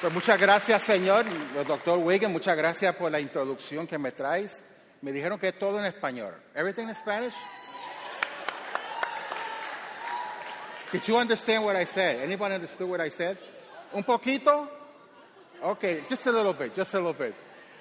Pues 0.00 0.14
muchas 0.14 0.40
gracias, 0.40 0.84
señor, 0.84 1.24
doctor 1.66 1.98
Wigan. 1.98 2.30
Muchas 2.30 2.56
gracias 2.56 2.94
por 2.94 3.10
la 3.10 3.18
introducción 3.18 3.84
que 3.84 3.98
me 3.98 4.12
traes. 4.12 4.62
Me 5.02 5.10
dijeron 5.10 5.40
que 5.40 5.48
es 5.48 5.58
todo 5.58 5.80
en 5.80 5.86
español. 5.86 6.34
Everything 6.54 6.84
in 6.88 6.94
Spanish? 6.94 7.34
Did 10.92 11.02
you 11.08 11.16
understand 11.16 11.64
what 11.64 11.74
I 11.74 11.84
said? 11.84 12.20
Anybody 12.22 12.54
understood 12.54 12.88
what 12.88 13.00
I 13.00 13.10
said? 13.10 13.38
Un 13.92 14.04
poquito? 14.04 14.68
Okay, 15.64 16.02
just 16.08 16.24
a 16.28 16.30
little 16.30 16.52
bit, 16.52 16.76
just 16.76 16.94
a 16.94 16.98
little 16.98 17.12
bit. 17.12 17.34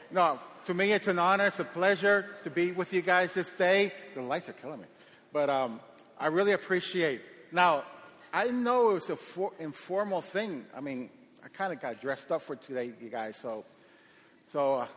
No, 0.10 0.40
to 0.66 0.74
me 0.74 0.94
it's 0.94 1.08
an 1.08 1.20
honor, 1.20 1.46
it's 1.46 1.60
a 1.60 1.66
pleasure 1.66 2.26
to 2.44 2.50
be 2.50 2.72
with 2.72 2.94
you 2.94 3.04
guys 3.04 3.32
this 3.34 3.52
day. 3.52 3.94
The 4.16 4.24
lights 4.24 4.50
are 4.50 4.54
killing 4.54 4.82
me. 4.82 4.88
But 5.32 5.52
um, 5.52 5.80
I 6.20 6.28
really 6.28 6.54
appreciate. 6.54 7.22
Now, 7.52 7.84
I 8.34 8.48
know 8.48 8.90
it 8.90 8.94
was 8.96 9.10
an 9.12 9.18
for, 9.18 9.52
informal 9.60 10.24
thing. 10.24 10.66
I 10.76 10.82
mean, 10.82 11.12
I 11.48 11.50
kind 11.50 11.72
of 11.72 11.80
got 11.80 12.02
dressed 12.02 12.30
up 12.30 12.42
for 12.42 12.58
today, 12.58 12.92
you 13.02 13.08
guys. 13.08 13.38
So, 13.38 13.64
so 14.52 14.74
uh, 14.76 14.88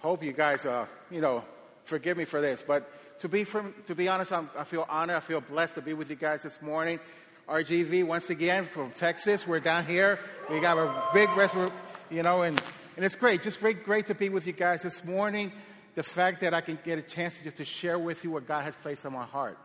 hope 0.00 0.24
you 0.24 0.32
guys, 0.32 0.66
uh, 0.66 0.86
you 1.08 1.20
know, 1.20 1.44
forgive 1.84 2.16
me 2.16 2.24
for 2.24 2.40
this. 2.40 2.64
But 2.66 3.20
to 3.20 3.28
be, 3.28 3.44
from, 3.44 3.72
to 3.86 3.94
be 3.94 4.08
honest, 4.08 4.32
I'm, 4.32 4.50
I 4.58 4.64
feel 4.64 4.84
honored. 4.88 5.14
I 5.14 5.20
feel 5.20 5.40
blessed 5.40 5.76
to 5.76 5.82
be 5.82 5.92
with 5.92 6.10
you 6.10 6.16
guys 6.16 6.42
this 6.42 6.60
morning. 6.60 6.98
RGV 7.48 8.04
once 8.04 8.28
again 8.28 8.64
from 8.64 8.90
Texas. 8.90 9.46
We're 9.46 9.60
down 9.60 9.86
here. 9.86 10.18
We 10.50 10.58
got 10.58 10.78
a 10.78 11.14
big 11.14 11.30
restaurant, 11.36 11.72
you 12.10 12.24
know, 12.24 12.42
and, 12.42 12.60
and 12.96 13.04
it's 13.04 13.14
great. 13.14 13.44
Just 13.44 13.60
great, 13.60 13.84
great 13.84 14.08
to 14.08 14.14
be 14.16 14.30
with 14.30 14.48
you 14.48 14.52
guys 14.52 14.82
this 14.82 15.04
morning. 15.04 15.52
The 15.94 16.02
fact 16.02 16.40
that 16.40 16.54
I 16.54 16.60
can 16.60 16.76
get 16.84 16.98
a 16.98 17.02
chance 17.02 17.38
to 17.38 17.44
just 17.44 17.58
to 17.58 17.64
share 17.64 18.00
with 18.00 18.24
you 18.24 18.32
what 18.32 18.48
God 18.48 18.64
has 18.64 18.74
placed 18.74 19.06
on 19.06 19.12
my 19.12 19.26
heart. 19.26 19.58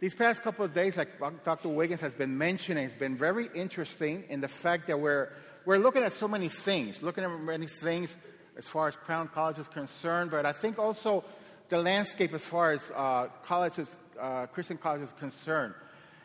These 0.00 0.14
past 0.14 0.42
couple 0.42 0.64
of 0.64 0.72
days, 0.72 0.96
like 0.96 1.18
Dr. 1.42 1.70
Wiggins 1.70 2.02
has 2.02 2.14
been 2.14 2.38
mentioning, 2.38 2.84
it's 2.84 2.94
been 2.94 3.16
very 3.16 3.48
interesting 3.52 4.24
in 4.28 4.40
the 4.40 4.46
fact 4.46 4.86
that 4.86 5.00
we're, 5.00 5.32
we're 5.68 5.76
looking 5.76 6.02
at 6.02 6.14
so 6.14 6.26
many 6.26 6.48
things, 6.48 7.02
looking 7.02 7.24
at 7.24 7.40
many 7.42 7.66
things 7.66 8.16
as 8.56 8.66
far 8.66 8.88
as 8.88 8.96
Crown 8.96 9.28
College 9.28 9.58
is 9.58 9.68
concerned, 9.68 10.30
but 10.30 10.46
I 10.46 10.52
think 10.52 10.78
also 10.78 11.24
the 11.68 11.76
landscape 11.76 12.32
as 12.32 12.42
far 12.42 12.72
as 12.72 12.90
uh, 12.96 13.26
colleges, 13.44 13.94
uh, 14.18 14.46
Christian 14.46 14.78
college 14.78 15.02
is 15.02 15.12
concerned. 15.20 15.74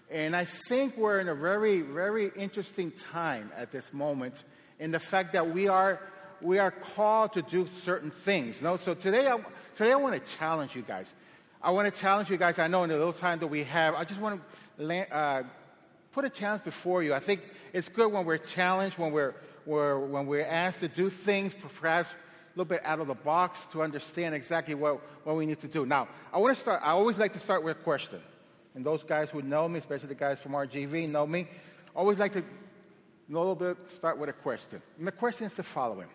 And 0.10 0.34
I 0.34 0.46
think 0.46 0.96
we're 0.96 1.20
in 1.20 1.28
a 1.28 1.36
very, 1.36 1.82
very 1.82 2.32
interesting 2.38 2.92
time 2.92 3.52
at 3.58 3.70
this 3.70 3.92
moment 3.92 4.46
in 4.80 4.92
the 4.92 5.00
fact 5.00 5.34
that 5.34 5.54
we 5.54 5.68
are, 5.68 6.00
we 6.40 6.58
are 6.58 6.72
called 6.72 7.34
to 7.34 7.42
do 7.42 7.68
certain 7.82 8.12
things. 8.12 8.62
You 8.62 8.68
know? 8.68 8.78
So 8.78 8.94
today 8.94 9.28
I, 9.28 9.40
today 9.76 9.92
I 9.92 9.96
want 9.96 10.14
to 10.16 10.38
challenge 10.38 10.74
you 10.74 10.84
guys. 10.84 11.16
I 11.62 11.72
want 11.72 11.94
to 11.94 12.00
challenge 12.00 12.30
you 12.30 12.38
guys. 12.38 12.60
I 12.60 12.70
know 12.70 12.84
in 12.84 12.90
the 12.90 12.98
little 12.98 13.12
time 13.12 13.40
that 13.40 13.48
we 13.48 13.66
have, 13.66 13.94
I 13.94 14.06
just 14.06 14.22
want 14.22 14.42
to 14.80 15.14
uh, 15.14 15.44
put 16.14 16.24
a 16.24 16.30
challenge 16.30 16.64
before 16.64 17.04
you. 17.04 17.14
I 17.14 17.20
think 17.20 17.42
it's 17.74 17.90
good 17.90 18.12
when 18.12 18.24
we're 18.24 18.38
challenged, 18.38 18.98
when 18.98 19.12
we're, 19.12 19.34
we're, 19.66 20.00
when 20.00 20.28
we're 20.28 20.46
asked 20.46 20.80
to 20.80 20.88
do 20.88 21.10
things 21.10 21.54
perhaps 21.54 22.12
a 22.12 22.16
little 22.56 22.70
bit 22.70 22.82
out 22.86 23.00
of 23.00 23.08
the 23.08 23.16
box 23.16 23.66
to 23.72 23.82
understand 23.82 24.36
exactly 24.36 24.76
what, 24.76 25.02
what 25.26 25.36
we 25.36 25.46
need 25.46 25.60
to 25.62 25.68
do. 25.68 25.86
Now, 25.86 26.08
I 26.32 26.38
want 26.38 26.56
to 26.56 26.62
start, 26.62 26.82
I 26.84 26.92
always 26.92 27.18
like 27.18 27.34
to 27.34 27.40
start 27.40 27.64
with 27.64 27.78
a 27.78 27.82
question. 27.82 28.22
And 28.76 28.86
those 28.86 29.04
guys 29.04 29.32
who 29.32 29.42
know 29.42 29.68
me, 29.68 29.80
especially 29.80 30.10
the 30.10 30.16
guys 30.16 30.40
from 30.40 30.54
RGV, 30.54 31.10
know 31.10 31.28
me. 31.28 31.48
Always 31.96 32.18
like 32.18 32.32
to 32.34 32.40
a 32.40 32.44
little 33.34 33.56
bit, 33.56 33.90
start 33.90 34.18
with 34.18 34.30
a 34.30 34.34
question. 34.34 34.82
And 34.98 35.08
the 35.08 35.12
question 35.12 35.46
is 35.46 35.54
the 35.54 35.64
following 35.64 36.08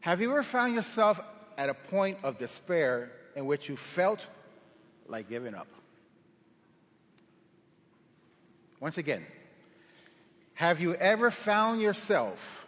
Have 0.00 0.20
you 0.20 0.30
ever 0.30 0.42
found 0.42 0.74
yourself 0.74 1.20
at 1.56 1.68
a 1.68 1.74
point 1.74 2.18
of 2.22 2.38
despair 2.38 3.12
in 3.36 3.46
which 3.46 3.68
you 3.68 3.76
felt 3.76 4.26
like 5.06 5.28
giving 5.28 5.54
up? 5.54 5.68
Once 8.80 8.98
again, 8.98 9.24
have 10.54 10.80
you 10.80 10.94
ever 10.94 11.30
found 11.30 11.80
yourself 11.80 12.66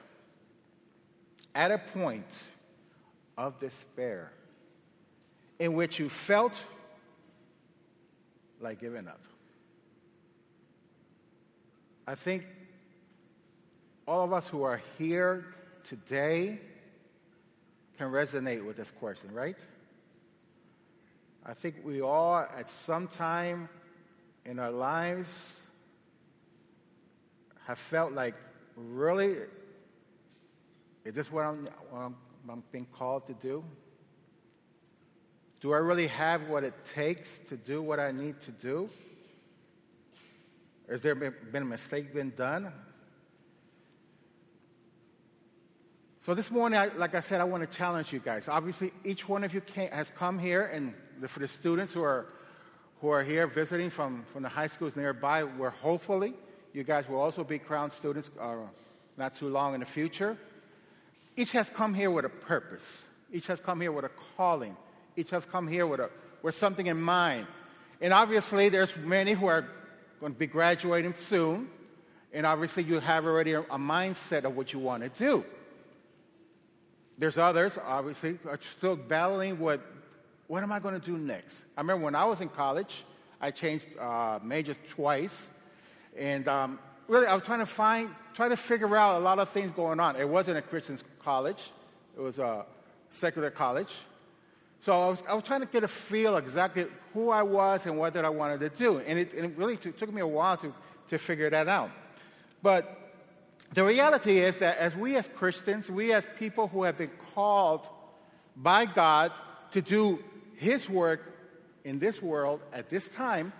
at 1.54 1.70
a 1.70 1.78
point 1.78 2.44
of 3.36 3.58
despair 3.58 4.32
in 5.58 5.74
which 5.74 5.98
you 5.98 6.08
felt 6.08 6.60
like 8.60 8.80
giving 8.80 9.08
up. 9.08 9.20
I 12.06 12.14
think 12.14 12.46
all 14.06 14.24
of 14.24 14.32
us 14.32 14.48
who 14.48 14.62
are 14.62 14.80
here 14.98 15.54
today 15.84 16.58
can 17.98 18.10
resonate 18.10 18.64
with 18.64 18.76
this 18.76 18.90
question, 18.90 19.32
right? 19.32 19.58
I 21.44 21.54
think 21.54 21.76
we 21.84 22.00
all, 22.00 22.36
at 22.36 22.70
some 22.70 23.08
time 23.08 23.68
in 24.44 24.58
our 24.58 24.70
lives, 24.70 25.61
have 27.72 27.78
felt 27.78 28.12
like, 28.12 28.34
really, 28.76 29.34
is 31.06 31.14
this 31.14 31.32
what 31.32 31.46
I'm, 31.46 31.64
what 31.90 32.12
I'm, 32.50 32.62
being 32.70 32.86
called 32.92 33.26
to 33.28 33.32
do? 33.32 33.64
Do 35.62 35.72
I 35.72 35.78
really 35.78 36.08
have 36.08 36.50
what 36.50 36.64
it 36.64 36.74
takes 36.84 37.38
to 37.48 37.56
do 37.56 37.80
what 37.80 37.98
I 37.98 38.12
need 38.12 38.38
to 38.42 38.50
do? 38.50 38.90
Has 40.90 41.00
there 41.00 41.14
been 41.14 41.62
a 41.62 41.64
mistake 41.64 42.12
been 42.12 42.34
done? 42.36 42.70
So 46.26 46.34
this 46.34 46.50
morning, 46.50 46.78
I, 46.78 46.88
like 46.88 47.14
I 47.14 47.20
said, 47.20 47.40
I 47.40 47.44
want 47.44 47.62
to 47.62 47.74
challenge 47.78 48.12
you 48.12 48.18
guys. 48.18 48.48
Obviously, 48.48 48.92
each 49.02 49.26
one 49.26 49.44
of 49.44 49.54
you 49.54 49.62
came, 49.62 49.90
has 49.92 50.12
come 50.14 50.38
here, 50.38 50.66
and 50.66 50.92
the, 51.22 51.26
for 51.26 51.38
the 51.40 51.48
students 51.48 51.94
who 51.94 52.02
are 52.02 52.26
who 53.00 53.08
are 53.08 53.22
here 53.24 53.46
visiting 53.46 53.88
from, 53.88 54.24
from 54.30 54.42
the 54.42 54.48
high 54.50 54.68
schools 54.68 54.94
nearby, 54.94 55.42
where 55.42 55.70
hopefully 55.70 56.34
you 56.72 56.84
guys 56.84 57.08
will 57.08 57.20
also 57.20 57.44
be 57.44 57.58
Crown 57.58 57.90
students 57.90 58.30
uh, 58.40 58.54
not 59.16 59.36
too 59.36 59.48
long 59.48 59.74
in 59.74 59.80
the 59.80 59.86
future. 59.86 60.36
Each 61.36 61.52
has 61.52 61.70
come 61.70 61.94
here 61.94 62.10
with 62.10 62.24
a 62.24 62.30
purpose. 62.30 63.06
Each 63.32 63.46
has 63.46 63.60
come 63.60 63.80
here 63.80 63.92
with 63.92 64.04
a 64.04 64.10
calling 64.36 64.76
each 65.16 65.30
has 65.30 65.44
come 65.44 65.68
here 65.68 65.86
with, 65.86 66.00
a, 66.00 66.10
with 66.42 66.54
something 66.54 66.86
in 66.86 67.00
mind. 67.00 67.46
And 68.00 68.12
obviously, 68.12 68.68
there's 68.68 68.94
many 68.96 69.32
who 69.32 69.46
are 69.46 69.66
going 70.20 70.32
to 70.32 70.38
be 70.38 70.46
graduating 70.46 71.14
soon. 71.14 71.68
And 72.32 72.46
obviously, 72.46 72.82
you 72.82 72.98
have 73.00 73.24
already 73.24 73.52
a, 73.52 73.62
mindset 73.62 74.44
of 74.44 74.56
what 74.56 74.72
you 74.72 74.78
want 74.78 75.02
to 75.02 75.08
do. 75.10 75.44
There's 77.18 77.38
others, 77.38 77.78
obviously, 77.84 78.38
are 78.48 78.58
still 78.76 78.96
battling 78.96 79.60
with 79.60 79.80
what 80.48 80.62
am 80.62 80.72
I 80.72 80.80
going 80.80 80.98
to 80.98 81.06
do 81.06 81.16
next? 81.16 81.62
I 81.76 81.80
remember 81.80 82.04
when 82.04 82.14
I 82.14 82.24
was 82.24 82.40
in 82.40 82.48
college, 82.48 83.04
I 83.40 83.50
changed 83.50 83.86
uh, 83.98 84.38
majors 84.42 84.76
twice. 84.88 85.48
And 86.16 86.46
um, 86.48 86.78
really, 87.08 87.26
I 87.26 87.34
was 87.34 87.44
trying 87.44 87.60
to 87.60 87.66
find, 87.66 88.10
try 88.34 88.48
to 88.48 88.56
figure 88.56 88.96
out 88.96 89.16
a 89.16 89.24
lot 89.24 89.38
of 89.38 89.48
things 89.48 89.70
going 89.70 90.00
on. 90.00 90.16
It 90.16 90.28
wasn't 90.28 90.58
a 90.58 90.62
Christian 90.62 90.98
college, 91.22 91.70
it 92.16 92.20
was 92.20 92.38
a 92.38 92.64
secular 93.10 93.50
college. 93.50 93.92
So 94.80 94.92
I 94.92 95.08
was, 95.10 95.22
I 95.28 95.34
was 95.34 95.44
trying 95.44 95.60
to 95.60 95.66
get 95.66 95.84
a 95.84 95.88
feel 95.88 96.36
exactly 96.36 96.86
who 97.14 97.30
I 97.30 97.42
was 97.42 97.86
and 97.86 97.96
what 97.96 98.14
that 98.14 98.24
I 98.24 98.28
wanted 98.28 98.58
to 98.60 98.68
do. 98.68 98.98
And 98.98 99.16
it, 99.16 99.32
and 99.32 99.44
it 99.44 99.56
really 99.56 99.76
t- 99.76 99.92
took 99.92 100.12
me 100.12 100.20
a 100.20 100.26
while 100.26 100.56
to, 100.56 100.74
to 101.06 101.18
figure 101.18 101.48
that 101.50 101.68
out. 101.68 101.90
But 102.62 102.98
the 103.74 103.84
reality 103.84 104.40
is 104.40 104.58
that 104.58 104.78
as 104.78 104.96
we 104.96 105.16
as 105.16 105.28
Christians, 105.28 105.88
we 105.88 106.12
as 106.12 106.26
people 106.36 106.66
who 106.66 106.82
have 106.82 106.98
been 106.98 107.12
called 107.32 107.88
by 108.56 108.86
God 108.86 109.30
to 109.70 109.80
do 109.80 110.18
His 110.56 110.90
work 110.90 111.32
in 111.84 112.00
this 112.00 112.20
world 112.20 112.60
at 112.72 112.88
this 112.88 113.06
time, 113.06 113.52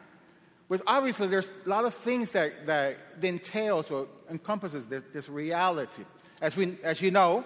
with 0.73 0.83
obviously 0.87 1.29
there's 1.29 1.51
a 1.67 1.69
lot 1.69 1.85
of 1.85 1.93
things 1.93 2.31
that, 2.31 2.65
that 2.65 2.97
entails 3.21 3.91
or 3.91 4.07
encompasses 4.31 4.87
this, 4.87 5.03
this 5.13 5.29
reality. 5.29 6.03
As, 6.41 6.57
we, 6.57 6.79
as 6.83 7.03
you 7.03 7.11
know, 7.11 7.45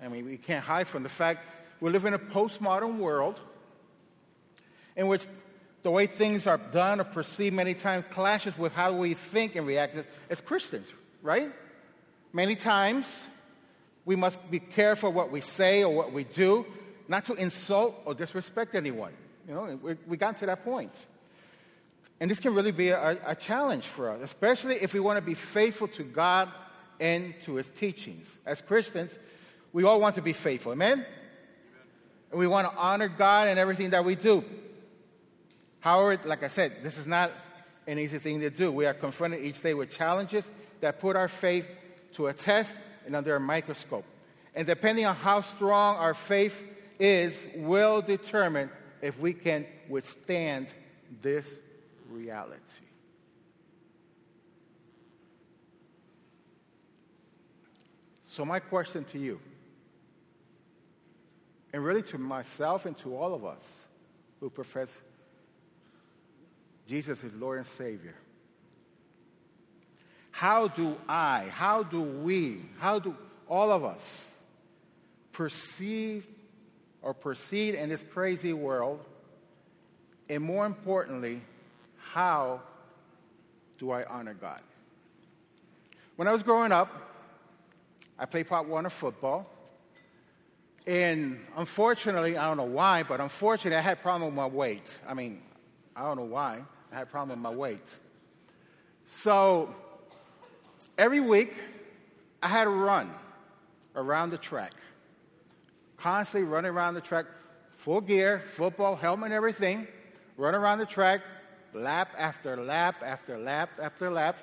I 0.00 0.06
mean, 0.06 0.26
we 0.26 0.36
can't 0.36 0.64
hide 0.64 0.86
from 0.86 1.02
the 1.02 1.08
fact 1.08 1.44
we 1.80 1.90
live 1.90 2.04
in 2.04 2.14
a 2.14 2.20
postmodern 2.20 2.98
world 2.98 3.40
in 4.94 5.08
which 5.08 5.26
the 5.82 5.90
way 5.90 6.06
things 6.06 6.46
are 6.46 6.56
done 6.56 7.00
or 7.00 7.04
perceived 7.04 7.52
many 7.52 7.74
times 7.74 8.04
clashes 8.10 8.56
with 8.56 8.72
how 8.72 8.92
we 8.92 9.14
think 9.14 9.56
and 9.56 9.66
react 9.66 9.96
as 10.30 10.40
Christians, 10.40 10.92
right? 11.22 11.50
Many 12.32 12.54
times 12.54 13.26
we 14.04 14.14
must 14.14 14.38
be 14.52 14.60
careful 14.60 15.12
what 15.12 15.32
we 15.32 15.40
say 15.40 15.82
or 15.82 15.92
what 15.92 16.12
we 16.12 16.22
do, 16.22 16.64
not 17.08 17.26
to 17.26 17.34
insult 17.34 18.00
or 18.04 18.14
disrespect 18.14 18.76
anyone. 18.76 19.14
You 19.48 19.54
know, 19.54 19.80
we, 19.82 19.96
we 20.06 20.16
got 20.16 20.36
to 20.36 20.46
that 20.46 20.64
point. 20.64 21.06
And 22.20 22.30
this 22.30 22.40
can 22.40 22.54
really 22.54 22.72
be 22.72 22.88
a, 22.88 23.18
a 23.26 23.34
challenge 23.34 23.84
for 23.84 24.10
us, 24.10 24.20
especially 24.22 24.76
if 24.76 24.94
we 24.94 25.00
want 25.00 25.18
to 25.18 25.22
be 25.22 25.34
faithful 25.34 25.88
to 25.88 26.02
God 26.02 26.50
and 26.98 27.34
to 27.42 27.56
His 27.56 27.68
teachings. 27.68 28.38
As 28.46 28.62
Christians, 28.62 29.18
we 29.72 29.84
all 29.84 30.00
want 30.00 30.14
to 30.14 30.22
be 30.22 30.32
faithful. 30.32 30.72
Amen? 30.72 31.04
And 32.30 32.40
we 32.40 32.46
want 32.46 32.70
to 32.70 32.76
honor 32.78 33.08
God 33.08 33.48
in 33.48 33.58
everything 33.58 33.90
that 33.90 34.04
we 34.04 34.14
do. 34.14 34.44
However, 35.80 36.20
like 36.26 36.42
I 36.42 36.48
said, 36.48 36.82
this 36.82 36.98
is 36.98 37.06
not 37.06 37.30
an 37.86 37.98
easy 37.98 38.18
thing 38.18 38.40
to 38.40 38.50
do. 38.50 38.72
We 38.72 38.86
are 38.86 38.94
confronted 38.94 39.44
each 39.44 39.60
day 39.60 39.74
with 39.74 39.90
challenges 39.90 40.50
that 40.80 41.00
put 41.00 41.16
our 41.16 41.28
faith 41.28 41.66
to 42.14 42.28
a 42.28 42.32
test 42.32 42.76
and 43.04 43.14
under 43.14 43.36
a 43.36 43.40
microscope. 43.40 44.04
And 44.54 44.66
depending 44.66 45.04
on 45.04 45.14
how 45.14 45.42
strong 45.42 45.96
our 45.96 46.14
faith 46.14 46.64
is, 46.98 47.46
will 47.54 48.00
determine 48.00 48.70
if 49.02 49.18
we 49.18 49.34
can 49.34 49.66
withstand 49.88 50.72
this 51.20 51.58
reality. 52.10 52.86
So, 58.28 58.44
my 58.44 58.60
question 58.60 59.04
to 59.04 59.18
you, 59.18 59.40
and 61.72 61.82
really 61.82 62.02
to 62.02 62.18
myself 62.18 62.84
and 62.84 62.96
to 62.98 63.16
all 63.16 63.32
of 63.32 63.44
us 63.44 63.86
who 64.40 64.50
profess 64.50 65.00
Jesus 66.86 67.24
is 67.24 67.32
Lord 67.34 67.58
and 67.58 67.66
Savior, 67.66 68.14
how 70.30 70.68
do 70.68 70.98
I, 71.08 71.44
how 71.50 71.82
do 71.82 72.02
we, 72.02 72.60
how 72.78 72.98
do 72.98 73.16
all 73.48 73.72
of 73.72 73.84
us 73.84 74.30
perceive 75.32 76.26
or 77.00 77.14
proceed 77.14 77.74
in 77.74 77.88
this 77.88 78.04
crazy 78.10 78.52
world? 78.52 79.02
And 80.28 80.42
more 80.42 80.66
importantly, 80.66 81.40
how 82.16 82.62
do 83.76 83.90
I 83.90 84.02
honor 84.04 84.32
God? 84.32 84.62
When 86.16 86.26
I 86.26 86.32
was 86.32 86.42
growing 86.42 86.72
up, 86.72 86.88
I 88.18 88.24
played 88.24 88.48
Pop 88.48 88.64
Warner 88.64 88.88
football. 88.88 89.46
And 90.86 91.38
unfortunately, 91.58 92.38
I 92.38 92.46
don't 92.46 92.56
know 92.56 92.62
why, 92.62 93.02
but 93.02 93.20
unfortunately, 93.20 93.76
I 93.76 93.82
had 93.82 93.98
a 93.98 94.00
problem 94.00 94.30
with 94.30 94.34
my 94.34 94.46
weight. 94.46 94.98
I 95.06 95.12
mean, 95.12 95.42
I 95.94 96.04
don't 96.04 96.16
know 96.16 96.22
why. 96.22 96.62
I 96.90 96.94
had 96.94 97.02
a 97.02 97.10
problem 97.10 97.38
with 97.38 97.42
my 97.42 97.54
weight. 97.54 97.98
So 99.04 99.74
every 100.96 101.20
week, 101.20 101.52
I 102.42 102.48
had 102.48 102.64
to 102.64 102.70
run 102.70 103.10
around 103.94 104.30
the 104.30 104.38
track. 104.38 104.72
Constantly 105.98 106.48
running 106.48 106.70
around 106.70 106.94
the 106.94 107.02
track, 107.02 107.26
full 107.72 108.00
gear, 108.00 108.40
football, 108.40 108.96
helmet, 108.96 109.26
and 109.26 109.34
everything. 109.34 109.86
Run 110.38 110.54
around 110.54 110.78
the 110.78 110.86
track, 110.86 111.20
lap 111.76 112.10
after 112.18 112.56
lap 112.56 112.96
after 113.04 113.38
lap 113.38 113.70
after 113.80 114.10
lap 114.10 114.38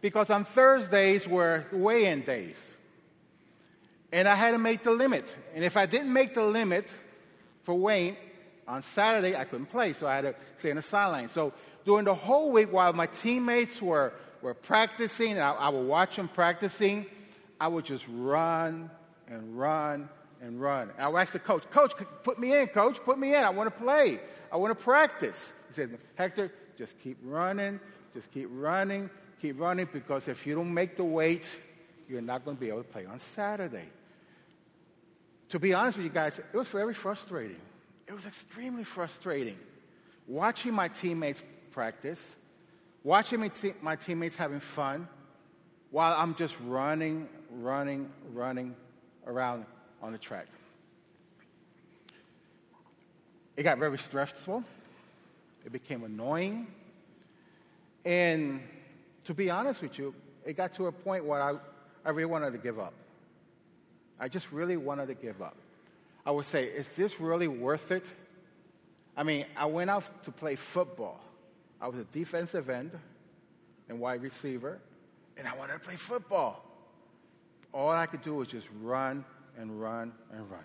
because 0.00 0.30
on 0.30 0.44
Thursdays 0.44 1.26
were 1.26 1.64
weigh 1.72 2.06
in 2.06 2.22
days. 2.22 2.72
And 4.12 4.28
I 4.28 4.34
had 4.34 4.52
to 4.52 4.58
make 4.58 4.82
the 4.82 4.92
limit. 4.92 5.36
And 5.54 5.64
if 5.64 5.76
I 5.76 5.86
didn't 5.86 6.12
make 6.12 6.34
the 6.34 6.44
limit 6.44 6.92
for 7.64 7.74
weighing, 7.74 8.16
on 8.68 8.82
Saturday 8.82 9.36
I 9.36 9.44
couldn't 9.44 9.66
play, 9.66 9.92
so 9.92 10.06
I 10.06 10.16
had 10.16 10.20
to 10.22 10.34
stay 10.56 10.70
in 10.70 10.76
the 10.76 10.82
sideline. 10.82 11.28
So 11.28 11.52
during 11.84 12.04
the 12.04 12.14
whole 12.14 12.50
week, 12.50 12.72
while 12.72 12.92
my 12.92 13.06
teammates 13.06 13.80
were, 13.80 14.12
were 14.42 14.54
practicing, 14.54 15.32
and 15.32 15.40
I, 15.40 15.52
I 15.52 15.68
would 15.68 15.86
watch 15.86 16.16
them 16.16 16.28
practicing, 16.28 17.06
I 17.60 17.68
would 17.68 17.84
just 17.84 18.04
run 18.08 18.90
and 19.28 19.58
run 19.58 20.08
and 20.40 20.60
run. 20.60 20.90
And 20.90 21.00
I 21.00 21.08
would 21.08 21.18
ask 21.18 21.32
the 21.32 21.38
coach, 21.38 21.68
Coach, 21.70 21.92
put 22.22 22.38
me 22.38 22.54
in, 22.54 22.66
coach, 22.68 22.98
put 23.04 23.18
me 23.18 23.34
in. 23.34 23.42
I 23.42 23.50
want 23.50 23.74
to 23.74 23.82
play. 23.82 24.20
I 24.52 24.56
want 24.56 24.76
to 24.76 24.84
practice. 24.84 25.52
He 25.68 25.74
says, 25.74 25.90
Hector, 26.14 26.52
just 26.76 26.98
keep 27.02 27.18
running, 27.22 27.80
just 28.14 28.30
keep 28.32 28.48
running, 28.50 29.10
keep 29.40 29.58
running, 29.58 29.88
because 29.92 30.28
if 30.28 30.46
you 30.46 30.54
don't 30.54 30.72
make 30.72 30.96
the 30.96 31.04
weight, 31.04 31.56
you're 32.08 32.20
not 32.20 32.44
going 32.44 32.56
to 32.56 32.60
be 32.60 32.68
able 32.68 32.82
to 32.82 32.88
play 32.88 33.06
on 33.06 33.18
Saturday. 33.18 33.88
To 35.50 35.58
be 35.58 35.74
honest 35.74 35.98
with 35.98 36.06
you 36.06 36.12
guys, 36.12 36.38
it 36.38 36.56
was 36.56 36.68
very 36.68 36.94
frustrating. 36.94 37.60
It 38.06 38.14
was 38.14 38.26
extremely 38.26 38.84
frustrating. 38.84 39.58
Watching 40.26 40.74
my 40.74 40.88
teammates 40.88 41.42
practice, 41.70 42.36
watching 43.04 43.40
my, 43.40 43.48
te- 43.48 43.74
my 43.80 43.96
teammates 43.96 44.36
having 44.36 44.60
fun, 44.60 45.08
while 45.90 46.14
I'm 46.18 46.34
just 46.34 46.56
running, 46.66 47.28
running, 47.50 48.10
running 48.32 48.74
around 49.26 49.66
on 50.02 50.12
the 50.12 50.18
track. 50.18 50.46
It 53.56 53.62
got 53.62 53.78
very 53.78 53.98
stressful. 53.98 54.62
It 55.64 55.72
became 55.72 56.04
annoying. 56.04 56.66
And 58.04 58.62
to 59.24 59.34
be 59.34 59.50
honest 59.50 59.82
with 59.82 59.98
you, 59.98 60.14
it 60.44 60.56
got 60.56 60.72
to 60.74 60.86
a 60.86 60.92
point 60.92 61.24
where 61.24 61.42
I, 61.42 61.54
I 62.04 62.10
really 62.10 62.26
wanted 62.26 62.52
to 62.52 62.58
give 62.58 62.78
up. 62.78 62.92
I 64.20 64.28
just 64.28 64.52
really 64.52 64.76
wanted 64.76 65.06
to 65.08 65.14
give 65.14 65.42
up. 65.42 65.56
I 66.24 66.30
would 66.30 66.44
say, 66.44 66.66
is 66.66 66.88
this 66.90 67.20
really 67.20 67.48
worth 67.48 67.90
it? 67.90 68.12
I 69.16 69.22
mean, 69.22 69.46
I 69.56 69.66
went 69.66 69.90
out 69.90 70.24
to 70.24 70.30
play 70.30 70.56
football. 70.56 71.20
I 71.80 71.88
was 71.88 71.98
a 71.98 72.04
defensive 72.04 72.68
end 72.68 72.92
and 73.88 74.00
wide 74.00 74.22
receiver, 74.22 74.78
and 75.36 75.46
I 75.48 75.56
wanted 75.56 75.74
to 75.74 75.78
play 75.78 75.96
football. 75.96 76.64
All 77.72 77.90
I 77.90 78.06
could 78.06 78.22
do 78.22 78.36
was 78.36 78.48
just 78.48 78.68
run 78.82 79.24
and 79.58 79.80
run 79.80 80.12
and 80.32 80.50
run. 80.50 80.64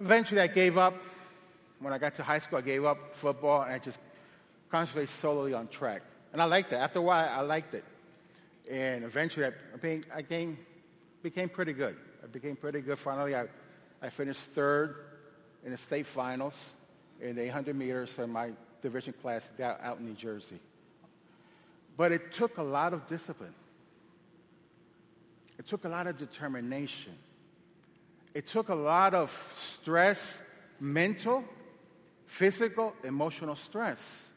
Eventually, 0.00 0.40
I 0.40 0.46
gave 0.46 0.76
up 0.76 0.94
when 1.80 1.92
I 1.92 1.98
got 1.98 2.14
to 2.14 2.22
high 2.22 2.38
school, 2.38 2.58
I 2.58 2.62
gave 2.62 2.84
up 2.84 3.14
football 3.14 3.62
and 3.62 3.72
I 3.72 3.78
just 3.78 4.00
concentrated 4.70 5.08
solely 5.08 5.54
on 5.54 5.68
track. 5.68 6.02
And 6.32 6.40
I 6.40 6.44
liked 6.44 6.72
it. 6.72 6.76
After 6.76 6.98
a 6.98 7.02
while, 7.02 7.28
I 7.28 7.40
liked 7.42 7.74
it. 7.74 7.84
And 8.70 9.04
eventually, 9.04 9.46
I, 9.46 9.52
became, 9.74 10.04
I 10.12 10.22
became, 10.22 10.58
became 11.22 11.48
pretty 11.48 11.72
good. 11.72 11.96
I 12.22 12.26
became 12.26 12.56
pretty 12.56 12.80
good. 12.80 12.98
Finally, 12.98 13.36
I, 13.36 13.46
I 14.02 14.08
finished 14.08 14.40
third 14.40 14.96
in 15.64 15.70
the 15.70 15.76
state 15.76 16.06
finals 16.06 16.72
in 17.20 17.36
the 17.36 17.42
800 17.42 17.76
meters 17.76 18.18
in 18.18 18.30
my 18.30 18.50
division 18.82 19.14
class 19.20 19.48
out 19.60 19.98
in 19.98 20.06
New 20.06 20.14
Jersey. 20.14 20.58
But 21.96 22.12
it 22.12 22.32
took 22.32 22.58
a 22.58 22.62
lot 22.62 22.92
of 22.92 23.06
discipline. 23.06 23.54
It 25.58 25.66
took 25.66 25.84
a 25.84 25.88
lot 25.88 26.06
of 26.06 26.18
determination. 26.18 27.14
It 28.34 28.46
took 28.46 28.68
a 28.68 28.74
lot 28.74 29.14
of 29.14 29.30
stress, 29.80 30.42
mental 30.78 31.42
physical, 32.26 32.94
emotional 33.04 33.56
stress. 33.56 34.30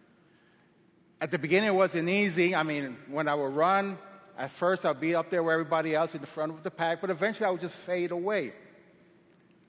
At 1.21 1.31
the 1.31 1.37
beginning, 1.37 1.69
it 1.69 1.75
wasn't 1.75 2.07
easy. 2.07 2.55
I 2.55 2.63
mean, 2.63 2.97
when 3.07 3.27
I 3.27 3.35
would 3.35 3.53
run, 3.53 3.97
at 4.37 4.51
first 4.51 4.85
I'd 4.85 5.01
be 5.01 5.15
up 5.15 5.29
there 5.29 5.43
with 5.43 5.53
everybody 5.53 5.93
else 5.93 6.15
in 6.15 6.21
the 6.21 6.27
front 6.27 6.53
of 6.53 6.63
the 6.63 6.71
pack, 6.71 7.01
but 7.01 7.09
eventually 7.09 7.45
I 7.45 7.49
would 7.49 7.61
just 7.61 7.75
fade 7.75 8.11
away. 8.11 8.53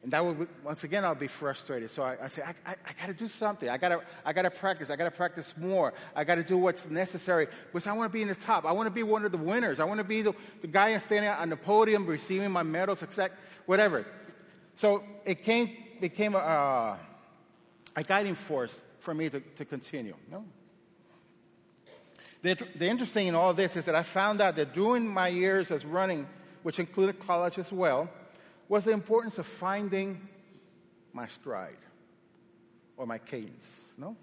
And 0.02 0.12
that 0.12 0.24
would, 0.24 0.48
once 0.64 0.84
again, 0.84 1.04
I'll 1.04 1.14
be 1.14 1.26
frustrated. 1.26 1.90
So 1.90 2.02
I, 2.02 2.16
I 2.22 2.28
say, 2.28 2.40
I, 2.40 2.54
I, 2.64 2.74
I 2.88 2.92
got 2.98 3.08
to 3.08 3.12
do 3.12 3.28
something. 3.28 3.68
I 3.68 3.76
got 3.76 3.90
to 3.90 4.00
I 4.24 4.32
gotta 4.32 4.50
practice. 4.50 4.88
I 4.88 4.96
got 4.96 5.04
to 5.04 5.10
practice 5.10 5.52
more. 5.58 5.92
I 6.16 6.24
got 6.24 6.36
to 6.36 6.42
do 6.42 6.56
what's 6.56 6.88
necessary 6.88 7.48
because 7.66 7.86
I 7.86 7.92
want 7.92 8.10
to 8.10 8.16
be 8.16 8.22
in 8.22 8.28
the 8.28 8.34
top. 8.34 8.64
I 8.64 8.72
want 8.72 8.86
to 8.86 8.90
be 8.90 9.02
one 9.02 9.26
of 9.26 9.32
the 9.32 9.38
winners. 9.38 9.78
I 9.78 9.84
want 9.84 9.98
to 9.98 10.04
be 10.04 10.22
the, 10.22 10.32
the 10.62 10.68
guy 10.68 10.96
standing 10.98 11.30
on 11.30 11.50
the 11.50 11.56
podium 11.56 12.06
receiving 12.06 12.50
my 12.50 12.62
medals, 12.62 13.02
except 13.02 13.34
whatever. 13.66 14.06
So 14.76 15.02
it 15.26 15.42
came, 15.42 15.76
became 16.00 16.34
a, 16.34 16.38
uh, 16.38 16.96
a 17.96 18.02
guiding 18.02 18.34
force 18.34 18.80
for 18.98 19.14
me 19.14 19.28
to, 19.28 19.40
to 19.40 19.64
continue. 19.64 20.14
No? 20.30 20.44
The, 22.42 22.56
the 22.76 22.86
interesting 22.86 23.26
in 23.26 23.34
all 23.34 23.52
this 23.52 23.76
is 23.76 23.84
that 23.84 23.94
I 23.94 24.02
found 24.02 24.40
out 24.40 24.56
that 24.56 24.72
during 24.72 25.06
my 25.06 25.28
years 25.28 25.70
as 25.70 25.84
running, 25.84 26.26
which 26.62 26.78
included 26.78 27.18
college 27.20 27.58
as 27.58 27.70
well, 27.70 28.08
was 28.68 28.84
the 28.84 28.92
importance 28.92 29.38
of 29.38 29.46
finding 29.46 30.28
my 31.12 31.26
stride 31.26 31.76
or 32.96 33.06
my 33.06 33.18
cadence. 33.18 33.80
No? 33.98 34.16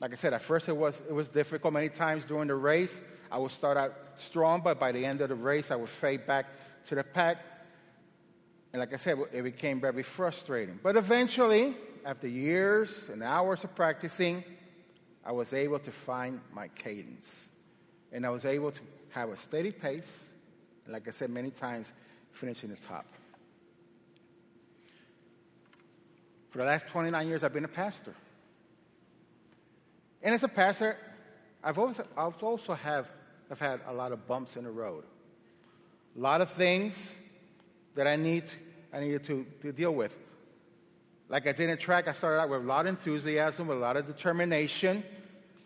Like 0.00 0.12
I 0.12 0.14
said, 0.16 0.32
at 0.32 0.42
first 0.42 0.68
it 0.68 0.76
was, 0.76 1.00
it 1.08 1.12
was 1.12 1.28
difficult. 1.28 1.72
Many 1.74 1.88
times 1.88 2.24
during 2.24 2.48
the 2.48 2.54
race, 2.54 3.02
I 3.30 3.38
would 3.38 3.52
start 3.52 3.76
out 3.76 3.94
strong, 4.16 4.60
but 4.62 4.80
by 4.80 4.90
the 4.90 5.04
end 5.04 5.20
of 5.20 5.28
the 5.28 5.34
race, 5.34 5.70
I 5.70 5.76
would 5.76 5.88
fade 5.88 6.26
back 6.26 6.46
to 6.86 6.96
the 6.96 7.04
pack. 7.04 7.38
And 8.72 8.80
like 8.80 8.92
I 8.92 8.96
said, 8.96 9.18
it 9.32 9.42
became 9.42 9.80
very 9.80 10.02
frustrating. 10.02 10.80
But 10.82 10.96
eventually, 10.96 11.76
after 12.04 12.28
years 12.28 13.08
and 13.10 13.22
hours 13.22 13.64
of 13.64 13.74
practicing, 13.74 14.44
I 15.24 15.32
was 15.32 15.52
able 15.52 15.78
to 15.80 15.90
find 15.90 16.40
my 16.52 16.68
cadence. 16.68 17.48
And 18.12 18.26
I 18.26 18.30
was 18.30 18.44
able 18.44 18.70
to 18.70 18.80
have 19.10 19.30
a 19.30 19.36
steady 19.36 19.72
pace, 19.72 20.26
like 20.88 21.06
I 21.06 21.10
said 21.10 21.30
many 21.30 21.50
times, 21.50 21.92
finishing 22.32 22.70
the 22.70 22.76
top. 22.76 23.06
For 26.50 26.58
the 26.58 26.64
last 26.64 26.88
29 26.88 27.28
years, 27.28 27.44
I've 27.44 27.52
been 27.52 27.64
a 27.64 27.68
pastor. 27.68 28.14
And 30.22 30.34
as 30.34 30.42
a 30.42 30.48
pastor, 30.48 30.96
I've 31.64 31.78
also, 31.78 32.06
I've 32.16 32.42
also 32.42 32.74
have, 32.74 33.10
have 33.48 33.60
had 33.60 33.80
a 33.86 33.92
lot 33.92 34.12
of 34.12 34.26
bumps 34.26 34.56
in 34.56 34.64
the 34.64 34.70
road. 34.70 35.04
A 36.16 36.20
lot 36.20 36.40
of 36.40 36.50
things 36.50 37.16
that 37.94 38.06
I 38.06 38.16
need 38.16 38.44
I 38.92 39.00
needed 39.00 39.24
to, 39.24 39.46
to 39.62 39.72
deal 39.72 39.94
with. 39.94 40.18
Like 41.32 41.46
I 41.46 41.52
did 41.52 41.70
in 41.70 41.78
track, 41.78 42.08
I 42.08 42.12
started 42.12 42.42
out 42.42 42.50
with 42.50 42.60
a 42.60 42.66
lot 42.66 42.82
of 42.82 42.88
enthusiasm, 42.88 43.66
with 43.66 43.78
a 43.78 43.80
lot 43.80 43.96
of 43.96 44.06
determination. 44.06 45.02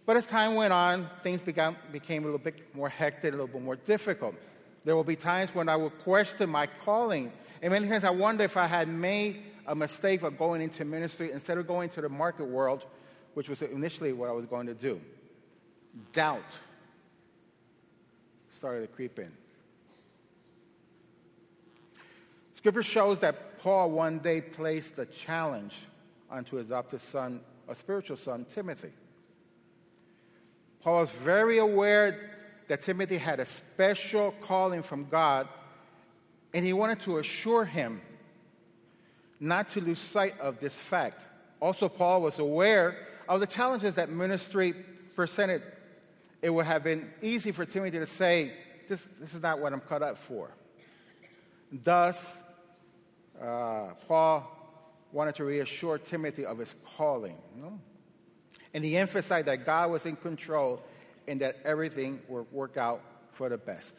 But 0.06 0.16
as 0.16 0.25
time 0.25 0.54
went 0.54 0.73
on, 0.73 1.11
things 1.25 1.40
began, 1.40 1.75
became 1.90 2.23
a 2.23 2.26
little 2.26 2.38
bit 2.38 2.73
more 2.73 2.88
hectic, 2.88 3.32
a 3.32 3.37
little 3.37 3.49
bit 3.49 3.62
more 3.62 3.75
difficult. 3.75 4.37
There 4.85 4.94
will 4.94 5.02
be 5.02 5.16
times 5.16 5.52
when 5.56 5.68
I 5.68 5.75
would 5.75 5.99
question 6.04 6.50
my 6.50 6.68
calling. 6.85 7.32
And 7.61 7.73
many 7.73 7.88
times 7.88 8.04
I 8.04 8.11
wonder 8.11 8.44
if 8.44 8.56
I 8.56 8.68
had 8.68 8.87
made 8.87 9.42
a 9.66 9.75
mistake 9.75 10.23
of 10.23 10.38
going 10.38 10.62
into 10.62 10.85
ministry 10.85 11.32
instead 11.32 11.58
of 11.58 11.66
going 11.66 11.88
to 11.90 12.00
the 12.00 12.08
market 12.08 12.44
world, 12.44 12.85
which 13.35 13.49
was 13.49 13.61
initially 13.61 14.12
what 14.12 14.28
I 14.28 14.32
was 14.32 14.46
going 14.46 14.68
to 14.68 14.75
do. 14.75 15.00
Doubt 16.12 16.58
started 18.50 18.82
to 18.82 18.87
creep 18.87 19.18
in. 19.18 19.32
Scripture 22.54 22.85
shows 22.85 23.18
that 23.20 23.55
Paul 23.66 23.90
one 23.90 24.20
day 24.20 24.40
placed 24.40 24.96
a 25.00 25.06
challenge 25.06 25.75
onto 26.30 26.54
his 26.54 26.66
adopted 26.66 27.00
son, 27.00 27.40
a 27.66 27.75
spiritual 27.75 28.16
son, 28.16 28.46
Timothy. 28.49 28.92
Paul 30.82 31.00
was 31.00 31.11
very 31.11 31.58
aware 31.58 32.30
that 32.68 32.82
Timothy 32.82 33.18
had 33.18 33.40
a 33.40 33.44
special 33.44 34.32
calling 34.40 34.85
from 34.85 35.08
God, 35.08 35.49
And 36.54 36.64
he 36.64 36.73
wanted 36.75 37.00
to 37.00 37.18
assure 37.18 37.64
him 37.64 38.02
not 39.40 39.68
to 39.70 39.80
lose 39.80 39.99
sight 39.99 40.38
of 40.38 40.61
this 40.61 40.76
fact. 40.76 41.25
Also, 41.58 41.88
Paul 41.88 42.23
was 42.23 42.38
aware 42.38 42.96
of 43.28 43.40
the 43.40 43.49
challenges 43.49 43.96
that 43.96 44.08
ministry 44.11 44.75
presented. 45.16 45.64
It 46.40 46.50
would 46.50 46.66
have 46.66 46.85
been 46.85 47.11
easy 47.20 47.50
for 47.50 47.64
Timothy 47.64 47.99
to 47.99 48.06
say, 48.06 48.52
This, 48.87 49.08
this 49.18 49.35
is 49.35 49.42
not 49.42 49.58
what 49.58 49.73
I'm 49.73 49.80
cut 49.80 50.04
up 50.04 50.18
for. 50.18 50.52
Thus, 51.73 52.38
uh, 53.42 53.94
Paul 54.06 54.52
wanted 55.12 55.34
to 55.36 55.44
reassure 55.44 55.98
Timothy 55.98 56.44
of 56.44 56.58
his 56.58 56.74
calling. 56.96 57.36
You 57.54 57.62
know? 57.62 57.80
And 58.74 58.84
he 58.84 58.96
emphasized 58.96 59.46
that 59.46 59.64
God 59.64 59.90
was 59.90 60.06
in 60.06 60.16
control 60.16 60.82
and 61.28 61.40
that 61.40 61.56
everything 61.64 62.20
would 62.28 62.50
work 62.52 62.76
out 62.76 63.00
for 63.32 63.48
the 63.48 63.58
best. 63.58 63.94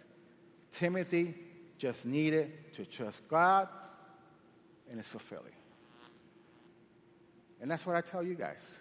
Timothy 0.71 1.33
just 1.77 2.05
needed 2.05 2.73
to 2.73 2.85
trust 2.85 3.27
God 3.27 3.67
and 4.89 4.99
it's 4.99 5.07
fulfilling. 5.07 5.53
And 7.61 7.69
that's 7.69 7.85
what 7.85 7.95
I 7.95 8.01
tell 8.01 8.23
you 8.23 8.35
guys. 8.35 8.77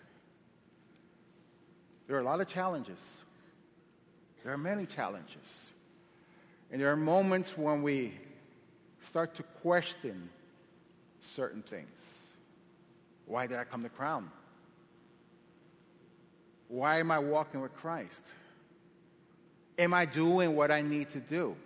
There 2.07 2.17
are 2.17 2.21
a 2.21 2.25
lot 2.25 2.41
of 2.41 2.47
challenges. 2.47 3.03
There 4.45 4.53
are 4.53 4.59
many 4.59 4.87
challenges. 4.87 5.67
And 6.71 6.81
there 6.81 6.91
are 6.91 6.97
moments 6.97 7.57
when 7.57 7.83
we 7.83 8.15
start 9.01 9.35
to 9.37 9.43
question 9.43 10.29
certain 11.35 11.63
things. 11.63 12.27
Why 13.27 13.47
did 13.47 13.59
I 13.59 13.65
come 13.65 13.83
to 13.83 13.89
Crown? 13.89 14.31
Why 16.69 16.99
am 16.99 17.11
I 17.11 17.19
walking 17.19 17.61
with 17.61 17.75
Christ? 17.75 18.23
Am 19.79 19.93
I 19.93 20.07
doing 20.07 20.57
what 20.57 20.71
I 20.71 20.81
need 20.81 21.11
to 21.11 21.21
do? 21.21 21.57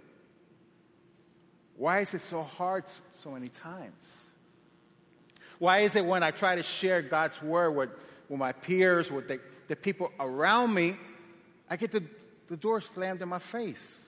Why 1.76 2.00
is 2.00 2.12
it 2.12 2.20
so 2.20 2.42
hard 2.42 2.84
so 3.12 3.30
many 3.30 3.48
times? 3.48 4.24
Why 5.58 5.80
is 5.80 5.96
it 5.96 6.04
when 6.04 6.22
I 6.22 6.30
try 6.30 6.56
to 6.56 6.62
share 6.62 7.02
God's 7.02 7.40
word 7.42 7.70
with, 7.72 7.90
with 8.28 8.38
my 8.38 8.52
peers, 8.52 9.10
with 9.10 9.28
the, 9.28 9.40
the 9.68 9.76
people 9.76 10.10
around 10.18 10.74
me, 10.74 10.96
I 11.68 11.76
get 11.76 11.90
the, 11.90 12.02
the 12.48 12.56
door 12.56 12.80
slammed 12.80 13.22
in 13.22 13.28
my 13.28 13.38
face? 13.38 14.02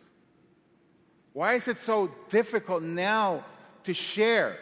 Why 1.33 1.55
is 1.55 1.69
it 1.69 1.79
so 1.79 2.11
difficult 2.29 2.83
now 2.83 3.45
to 3.85 3.95
share? 3.95 4.59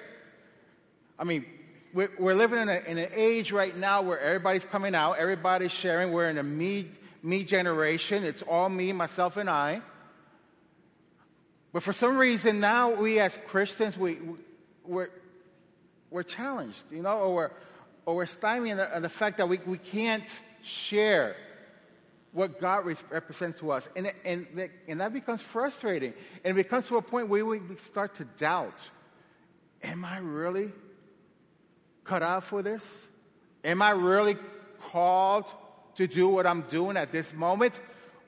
I 1.21 1.25
mean, 1.25 1.45
we're, 1.93 2.11
we're 2.19 2.35
living 2.35 2.59
in, 2.61 2.69
a, 2.71 2.83
in, 2.87 2.97
an 2.97 3.11
age 3.15 3.53
right 3.53 3.77
now 3.77 4.01
where 4.01 4.19
everybody's 4.19 4.65
coming 4.65 4.95
out, 4.95 5.19
everybody's 5.19 5.71
sharing. 5.71 6.13
We're 6.13 6.31
in 6.31 6.39
a 6.39 6.43
me, 6.43 6.89
me 7.23 7.45
generation. 7.45 8.25
It's 8.25 8.41
all 8.43 8.71
me, 8.71 8.95
myself, 8.95 9.37
and 9.37 9.51
I. 9.51 9.83
But 11.75 11.83
for 11.83 11.93
some 11.93 12.17
reason 12.17 12.59
now, 12.59 12.95
we 12.95 13.21
as 13.21 13.39
Christians, 13.47 13.99
we, 13.99 14.19
we're, 14.83 15.11
we're 16.11 16.23
challenged, 16.23 16.85
you 16.91 17.03
know, 17.03 17.19
or 17.19 17.35
we're, 17.35 17.51
or 18.07 18.17
we're 18.17 18.27
stymied 18.27 18.73
in 18.73 18.79
the, 18.79 18.97
in 18.97 19.03
the 19.03 19.11
fact 19.11 19.37
that 19.37 19.49
we, 19.49 19.59
we 19.67 19.77
can't 19.77 20.29
share 20.63 21.37
what 22.33 22.59
God 22.61 22.87
represents 23.11 23.61
to 23.61 23.73
us. 23.73 23.91
And, 23.95 24.11
and, 24.25 24.71
and 24.89 25.01
that 25.01 25.13
becomes 25.13 25.43
frustrating. 25.43 26.15
And 26.45 26.59
it 26.59 26.63
becomes 26.65 26.87
to 26.89 26.97
a 26.97 27.03
point 27.03 27.29
where 27.29 27.45
we 27.45 27.61
start 27.77 28.15
to 28.15 28.25
doubt 28.25 28.89
Am 29.83 30.05
I 30.05 30.19
really 30.19 30.71
cut 32.11 32.25
out 32.25 32.43
for 32.43 32.61
this? 32.61 33.07
Am 33.63 33.81
I 33.81 33.91
really 33.91 34.37
called 34.81 35.45
to 35.95 36.09
do 36.09 36.27
what 36.27 36.45
I'm 36.45 36.63
doing 36.63 36.97
at 36.97 37.13
this 37.13 37.33
moment? 37.33 37.81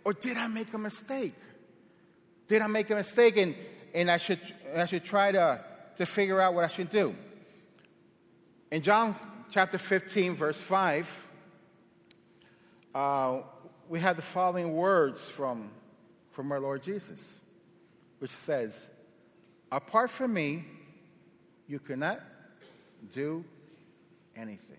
Or 0.04 0.12
did 0.12 0.36
I 0.36 0.46
make 0.46 0.72
a 0.72 0.78
mistake? 0.78 1.34
Did 2.46 2.62
I 2.62 2.68
make 2.68 2.90
a 2.90 2.94
mistake 2.94 3.36
and, 3.36 3.56
and 3.92 4.08
I, 4.08 4.18
should, 4.18 4.38
I 4.76 4.84
should 4.84 5.02
try 5.02 5.32
to, 5.32 5.64
to 5.96 6.06
figure 6.06 6.40
out 6.40 6.54
what 6.54 6.64
I 6.64 6.68
should 6.68 6.90
do? 6.90 7.16
In 8.70 8.82
John 8.82 9.16
chapter 9.50 9.78
15, 9.78 10.36
verse 10.36 10.58
5, 10.58 11.26
uh, 12.94 13.40
we 13.88 13.98
have 13.98 14.14
the 14.14 14.22
following 14.22 14.76
words 14.76 15.28
from, 15.28 15.72
from 16.30 16.52
our 16.52 16.60
Lord 16.60 16.84
Jesus, 16.84 17.40
which 18.20 18.30
says, 18.30 18.86
Apart 19.72 20.10
from 20.10 20.32
me, 20.34 20.66
you 21.66 21.80
cannot 21.80 22.20
do 23.12 23.44
anything. 24.36 24.78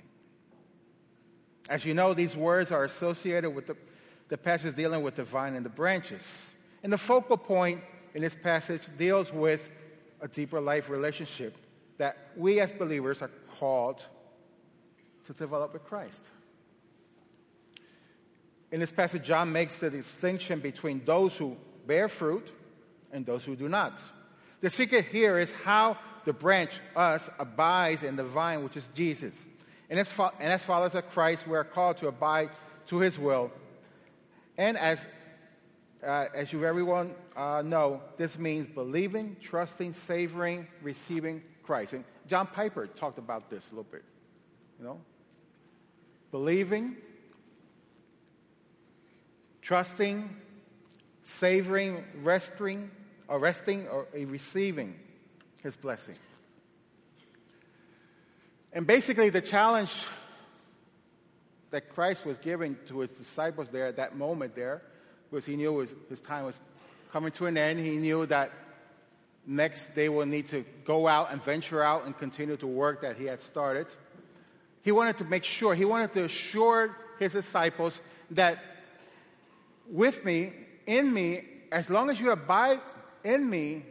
As 1.69 1.85
you 1.85 1.93
know, 1.93 2.13
these 2.13 2.35
words 2.35 2.71
are 2.71 2.83
associated 2.83 3.51
with 3.51 3.67
the, 3.67 3.77
the 4.27 4.37
passage 4.37 4.75
dealing 4.75 5.01
with 5.01 5.15
the 5.15 5.23
vine 5.23 5.55
and 5.55 5.65
the 5.65 5.69
branches. 5.69 6.47
And 6.83 6.91
the 6.91 6.97
focal 6.97 7.37
point 7.37 7.81
in 8.13 8.21
this 8.21 8.35
passage 8.35 8.81
deals 8.97 9.31
with 9.31 9.69
a 10.21 10.27
deeper 10.27 10.59
life 10.59 10.89
relationship 10.89 11.57
that 11.97 12.17
we 12.35 12.59
as 12.59 12.71
believers 12.71 13.21
are 13.21 13.31
called 13.59 14.05
to 15.25 15.33
develop 15.33 15.73
with 15.73 15.85
Christ. 15.85 16.21
In 18.71 18.79
this 18.79 18.91
passage, 18.91 19.23
John 19.23 19.51
makes 19.51 19.77
the 19.77 19.89
distinction 19.89 20.59
between 20.59 21.03
those 21.05 21.37
who 21.37 21.55
bear 21.85 22.09
fruit 22.09 22.51
and 23.11 23.25
those 23.25 23.45
who 23.45 23.55
do 23.55 23.69
not. 23.69 24.01
The 24.59 24.69
secret 24.69 25.05
here 25.05 25.37
is 25.37 25.51
how 25.51 25.97
the 26.25 26.33
branch, 26.33 26.71
us, 26.95 27.29
abides 27.39 28.03
in 28.03 28.15
the 28.15 28.23
vine, 28.23 28.63
which 28.63 28.77
is 28.77 28.87
Jesus. 28.95 29.33
And 29.89 29.99
as, 29.99 30.11
fo- 30.11 30.31
and 30.39 30.51
as 30.51 30.63
followers 30.63 30.95
of 30.95 31.09
Christ, 31.09 31.47
we 31.47 31.55
are 31.55 31.63
called 31.63 31.97
to 31.97 32.07
abide 32.07 32.49
to 32.87 32.99
his 32.99 33.19
will. 33.19 33.51
And 34.57 34.77
as, 34.77 35.05
uh, 36.05 36.27
as 36.33 36.53
you 36.53 36.65
everyone 36.65 37.13
uh, 37.35 37.61
know, 37.65 38.01
this 38.17 38.37
means 38.37 38.67
believing, 38.67 39.35
trusting, 39.41 39.93
savoring, 39.93 40.67
receiving 40.81 41.43
Christ. 41.63 41.93
And 41.93 42.03
John 42.27 42.47
Piper 42.47 42.87
talked 42.87 43.17
about 43.17 43.49
this 43.49 43.71
a 43.71 43.75
little 43.75 43.91
bit. 43.91 44.03
You 44.79 44.85
know? 44.85 45.01
Believing, 46.31 46.97
trusting, 49.61 50.35
savoring, 51.21 52.03
resting, 52.21 52.89
or 53.27 53.39
resting, 53.39 53.87
or 53.87 54.07
receiving 54.13 54.95
his 55.63 55.75
blessing. 55.75 56.15
And 58.73 58.85
basically, 58.85 59.29
the 59.29 59.41
challenge 59.41 59.91
that 61.71 61.89
Christ 61.89 62.25
was 62.25 62.37
giving 62.37 62.77
to 62.87 62.99
his 62.99 63.09
disciples 63.09 63.69
there 63.69 63.87
at 63.87 63.95
that 63.95 64.15
moment 64.15 64.55
there 64.55 64.83
was 65.31 65.45
he 65.45 65.55
knew 65.55 65.79
his, 65.79 65.95
his 66.09 66.19
time 66.19 66.45
was 66.45 66.59
coming 67.11 67.31
to 67.31 67.47
an 67.47 67.57
end. 67.57 67.79
He 67.79 67.97
knew 67.97 68.25
that 68.27 68.51
next 69.47 69.95
they 69.95 70.09
will 70.09 70.25
need 70.25 70.47
to 70.49 70.65
go 70.85 71.07
out 71.07 71.31
and 71.31 71.41
venture 71.41 71.81
out 71.81 72.05
and 72.05 72.15
continue 72.17 72.55
the 72.55 72.67
work 72.67 73.01
that 73.01 73.17
he 73.17 73.25
had 73.25 73.41
started. 73.41 73.87
He 74.83 74.91
wanted 74.91 75.17
to 75.19 75.23
make 75.23 75.43
sure, 75.43 75.73
he 75.73 75.85
wanted 75.85 76.13
to 76.13 76.25
assure 76.25 76.95
his 77.19 77.33
disciples 77.33 78.01
that 78.31 78.59
with 79.89 80.23
me, 80.25 80.53
in 80.85 81.13
me, 81.13 81.45
as 81.71 81.89
long 81.89 82.09
as 82.09 82.19
you 82.19 82.31
abide 82.31 82.81
in 83.23 83.49
me, 83.49 83.83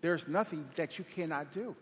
there's 0.00 0.28
nothing 0.28 0.68
that 0.74 0.98
you 0.98 1.04
cannot 1.04 1.52
do. 1.52 1.74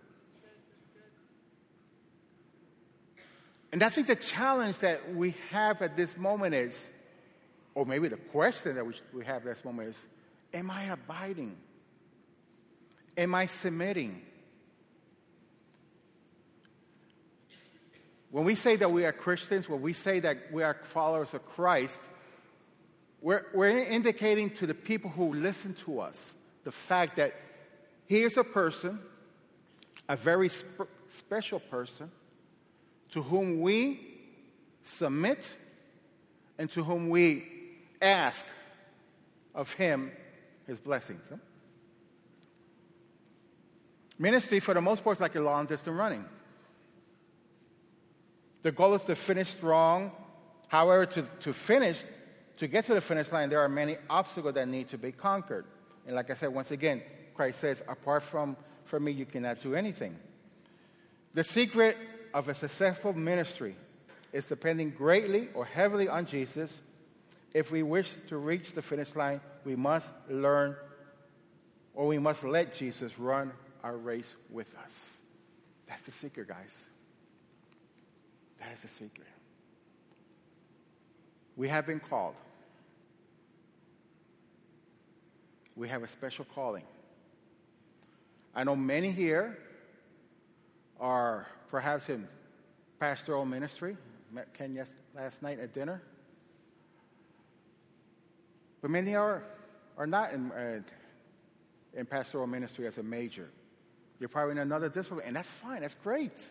And 3.72 3.82
I 3.82 3.88
think 3.90 4.06
the 4.06 4.16
challenge 4.16 4.78
that 4.78 5.14
we 5.14 5.34
have 5.50 5.82
at 5.82 5.96
this 5.96 6.16
moment 6.16 6.54
is, 6.54 6.88
or 7.74 7.84
maybe 7.84 8.08
the 8.08 8.16
question 8.16 8.74
that 8.76 8.86
we 8.86 9.24
have 9.24 9.36
at 9.36 9.44
this 9.44 9.64
moment 9.64 9.90
is, 9.90 10.06
am 10.54 10.70
I 10.70 10.84
abiding? 10.84 11.56
Am 13.18 13.34
I 13.34 13.46
submitting? 13.46 14.22
When 18.30 18.44
we 18.44 18.54
say 18.54 18.76
that 18.76 18.90
we 18.90 19.04
are 19.04 19.12
Christians, 19.12 19.68
when 19.68 19.82
we 19.82 19.92
say 19.92 20.20
that 20.20 20.52
we 20.52 20.62
are 20.62 20.76
followers 20.84 21.34
of 21.34 21.44
Christ, 21.46 22.00
we're, 23.20 23.46
we're 23.54 23.84
indicating 23.84 24.50
to 24.50 24.66
the 24.66 24.74
people 24.74 25.10
who 25.10 25.32
listen 25.32 25.74
to 25.84 26.00
us 26.00 26.34
the 26.62 26.72
fact 26.72 27.16
that 27.16 27.34
here's 28.06 28.36
a 28.36 28.44
person, 28.44 28.98
a 30.08 30.16
very 30.16 30.48
sp- 30.48 30.90
special 31.08 31.60
person, 31.60 32.10
to 33.10 33.22
whom 33.22 33.60
we 33.60 34.00
submit 34.82 35.56
and 36.58 36.70
to 36.70 36.82
whom 36.82 37.08
we 37.08 37.46
ask 38.00 38.44
of 39.54 39.72
him 39.74 40.10
his 40.66 40.78
blessings. 40.78 41.24
Huh? 41.28 41.36
Ministry, 44.18 44.60
for 44.60 44.74
the 44.74 44.80
most 44.80 45.04
part, 45.04 45.16
is 45.16 45.20
like 45.20 45.34
a 45.34 45.40
long 45.40 45.66
distance 45.66 45.96
running. 45.96 46.24
The 48.62 48.72
goal 48.72 48.94
is 48.94 49.04
to 49.04 49.14
finish 49.14 49.48
strong. 49.48 50.10
However, 50.68 51.06
to, 51.06 51.22
to 51.40 51.52
finish, 51.52 52.04
to 52.56 52.66
get 52.66 52.84
to 52.86 52.94
the 52.94 53.00
finish 53.00 53.30
line, 53.30 53.48
there 53.48 53.60
are 53.60 53.68
many 53.68 53.96
obstacles 54.08 54.54
that 54.54 54.66
need 54.68 54.88
to 54.88 54.98
be 54.98 55.12
conquered. 55.12 55.66
And 56.06 56.16
like 56.16 56.30
I 56.30 56.34
said, 56.34 56.52
once 56.52 56.70
again, 56.70 57.02
Christ 57.36 57.60
says, 57.60 57.82
apart 57.86 58.22
from, 58.22 58.56
from 58.84 59.04
me, 59.04 59.12
you 59.12 59.26
cannot 59.26 59.60
do 59.60 59.74
anything. 59.74 60.16
The 61.34 61.44
secret 61.44 61.98
of 62.32 62.48
a 62.48 62.54
successful 62.54 63.12
ministry 63.12 63.76
is 64.32 64.46
depending 64.46 64.90
greatly 64.90 65.48
or 65.54 65.66
heavily 65.66 66.08
on 66.08 66.26
Jesus. 66.26 66.80
If 67.52 67.70
we 67.70 67.82
wish 67.82 68.10
to 68.28 68.38
reach 68.38 68.72
the 68.72 68.82
finish 68.82 69.14
line, 69.14 69.40
we 69.64 69.76
must 69.76 70.10
learn 70.28 70.76
or 71.94 72.06
we 72.06 72.18
must 72.18 72.44
let 72.44 72.74
Jesus 72.74 73.18
run 73.18 73.52
our 73.84 73.96
race 73.96 74.34
with 74.50 74.74
us. 74.82 75.18
That's 75.86 76.02
the 76.02 76.10
secret, 76.10 76.48
guys. 76.48 76.88
That 78.60 78.72
is 78.72 78.80
the 78.80 78.88
secret. 78.88 79.28
We 81.56 81.68
have 81.68 81.86
been 81.86 82.00
called. 82.00 82.34
We 85.74 85.88
have 85.88 86.02
a 86.02 86.08
special 86.08 86.46
calling. 86.54 86.84
I 88.56 88.64
know 88.64 88.74
many 88.74 89.12
here 89.12 89.58
are 90.98 91.46
perhaps 91.70 92.08
in 92.08 92.26
pastoral 92.98 93.44
ministry. 93.44 93.98
Met 94.32 94.54
Ken 94.54 94.74
yes, 94.74 94.94
last 95.14 95.42
night 95.42 95.60
at 95.60 95.74
dinner. 95.74 96.00
But 98.80 98.90
many 98.90 99.14
are, 99.14 99.44
are 99.98 100.06
not 100.06 100.32
in, 100.32 100.50
uh, 100.52 100.80
in 101.92 102.06
pastoral 102.06 102.46
ministry 102.46 102.86
as 102.86 102.96
a 102.96 103.02
major. 103.02 103.50
You're 104.18 104.30
probably 104.30 104.52
in 104.52 104.58
another 104.58 104.88
discipline, 104.88 105.26
and 105.26 105.36
that's 105.36 105.50
fine. 105.50 105.82
That's 105.82 105.94
great. 105.94 106.32
As 106.32 106.48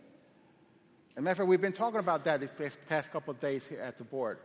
a 1.17 1.21
matter 1.21 1.31
of 1.31 1.37
fact, 1.37 1.49
we've 1.49 1.59
been 1.59 1.73
talking 1.73 1.99
about 1.99 2.23
that 2.25 2.39
these 2.39 2.77
past 2.87 3.11
couple 3.11 3.31
of 3.31 3.39
days 3.39 3.67
here 3.67 3.81
at 3.81 3.97
the 3.97 4.03
board. 4.03 4.37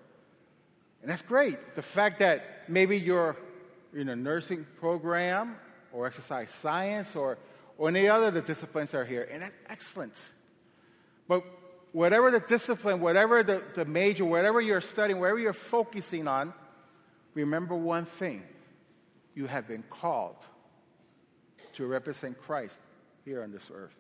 And 1.03 1.11
that's 1.11 1.21
great. 1.21 1.75
The 1.75 1.83
fact 1.83 2.21
that 2.21 2.63
maybe 2.69 2.99
you're 2.99 3.37
in 3.95 4.09
a 4.09 4.17
nursing 4.17 4.67
program 4.79 5.57
or 5.93 6.07
exercise 6.07 6.51
science 6.51 7.17
or, 7.17 7.37
or 7.81 7.89
any 7.89 8.11
other 8.11 8.31
the 8.31 8.43
disciplines 8.43 8.93
are 8.93 9.07
here, 9.07 9.27
and 9.33 9.41
that's 9.41 9.55
excellent. 9.71 10.13
But 11.27 11.43
whatever 11.93 12.31
the 12.31 12.41
discipline, 12.41 13.01
whatever 13.01 13.43
the, 13.43 13.65
the 13.73 13.87
major, 13.87 14.27
whatever 14.27 14.61
you're 14.61 14.83
studying, 14.83 15.19
whatever 15.19 15.39
you're 15.39 15.55
focusing 15.55 16.29
on, 16.29 16.53
remember 17.33 17.75
one 17.75 18.05
thing 18.05 18.43
you 19.35 19.47
have 19.47 19.67
been 19.67 19.83
called 19.89 20.37
to 21.73 21.87
represent 21.87 22.39
Christ 22.39 22.79
here 23.25 23.43
on 23.43 23.51
this 23.51 23.71
earth. 23.73 23.99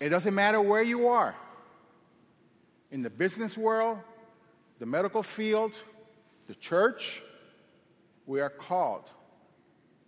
It 0.00 0.08
doesn't 0.08 0.34
matter 0.34 0.62
where 0.62 0.82
you 0.82 1.08
are 1.08 1.36
in 2.90 3.02
the 3.02 3.10
business 3.10 3.54
world, 3.54 3.98
the 4.78 4.86
medical 4.86 5.22
field, 5.22 5.74
the 6.46 6.54
church, 6.54 7.20
we 8.24 8.40
are 8.40 8.48
called 8.48 9.10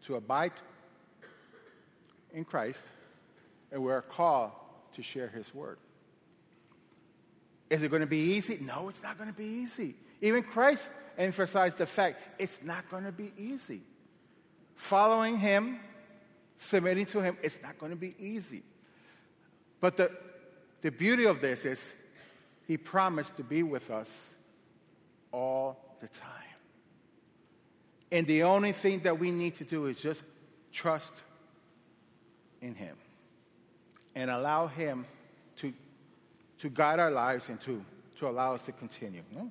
to 0.05 0.17
abide 0.17 0.53
in 2.39 2.45
Christ 2.45 2.87
and 3.71 3.83
we 3.83 3.93
are 3.93 4.01
called 4.01 4.53
to 4.95 5.03
share 5.03 5.29
his 5.29 5.53
word. 5.55 5.79
Is 7.69 7.83
it 7.83 7.91
going 7.91 8.01
to 8.01 8.07
be 8.07 8.35
easy? 8.35 8.59
No, 8.63 8.89
it's 8.89 9.03
not 9.03 9.19
going 9.19 9.31
to 9.31 9.37
be 9.37 9.45
easy. 9.45 9.95
Even 10.23 10.43
Christ 10.43 10.89
emphasized 11.19 11.79
the 11.79 11.87
fact 11.87 12.23
it's 12.39 12.61
not 12.63 12.89
going 12.91 13.05
to 13.05 13.13
be 13.13 13.33
easy. 13.37 13.83
Following 14.77 15.37
him, 15.37 15.81
submitting 16.57 17.05
to 17.07 17.21
him, 17.21 17.37
it's 17.43 17.61
not 17.63 17.77
going 17.79 17.91
to 17.91 17.97
be 17.97 18.15
easy. 18.19 18.63
But 19.81 19.97
the, 19.97 20.13
the 20.81 20.91
beauty 20.91 21.27
of 21.27 21.41
this 21.41 21.65
is 21.65 21.95
he 22.67 22.77
promised 22.77 23.37
to 23.37 23.43
be 23.43 23.63
with 23.63 23.91
us 23.91 24.35
all 25.33 25.97
the 26.01 26.09
time. 26.09 26.33
And 28.11 28.27
the 28.27 28.45
only 28.45 28.73
thing 28.73 29.01
that 29.01 29.19
we 29.19 29.31
need 29.31 29.57
to 29.57 29.65
do 29.65 29.87
is 29.87 30.01
just 30.01 30.23
trust 30.73 31.13
in 32.61 32.75
him 32.75 32.97
and 34.19 34.31
allow 34.31 34.67
Him 34.67 35.07
to, 35.59 35.73
to 36.59 36.69
guide 36.69 36.99
our 36.99 37.11
lives 37.11 37.49
and 37.49 37.61
to, 37.61 37.85
to 38.17 38.29
allow 38.29 38.55
us 38.55 38.63
to 38.63 38.73
continue. 38.73 39.23
No? 39.33 39.49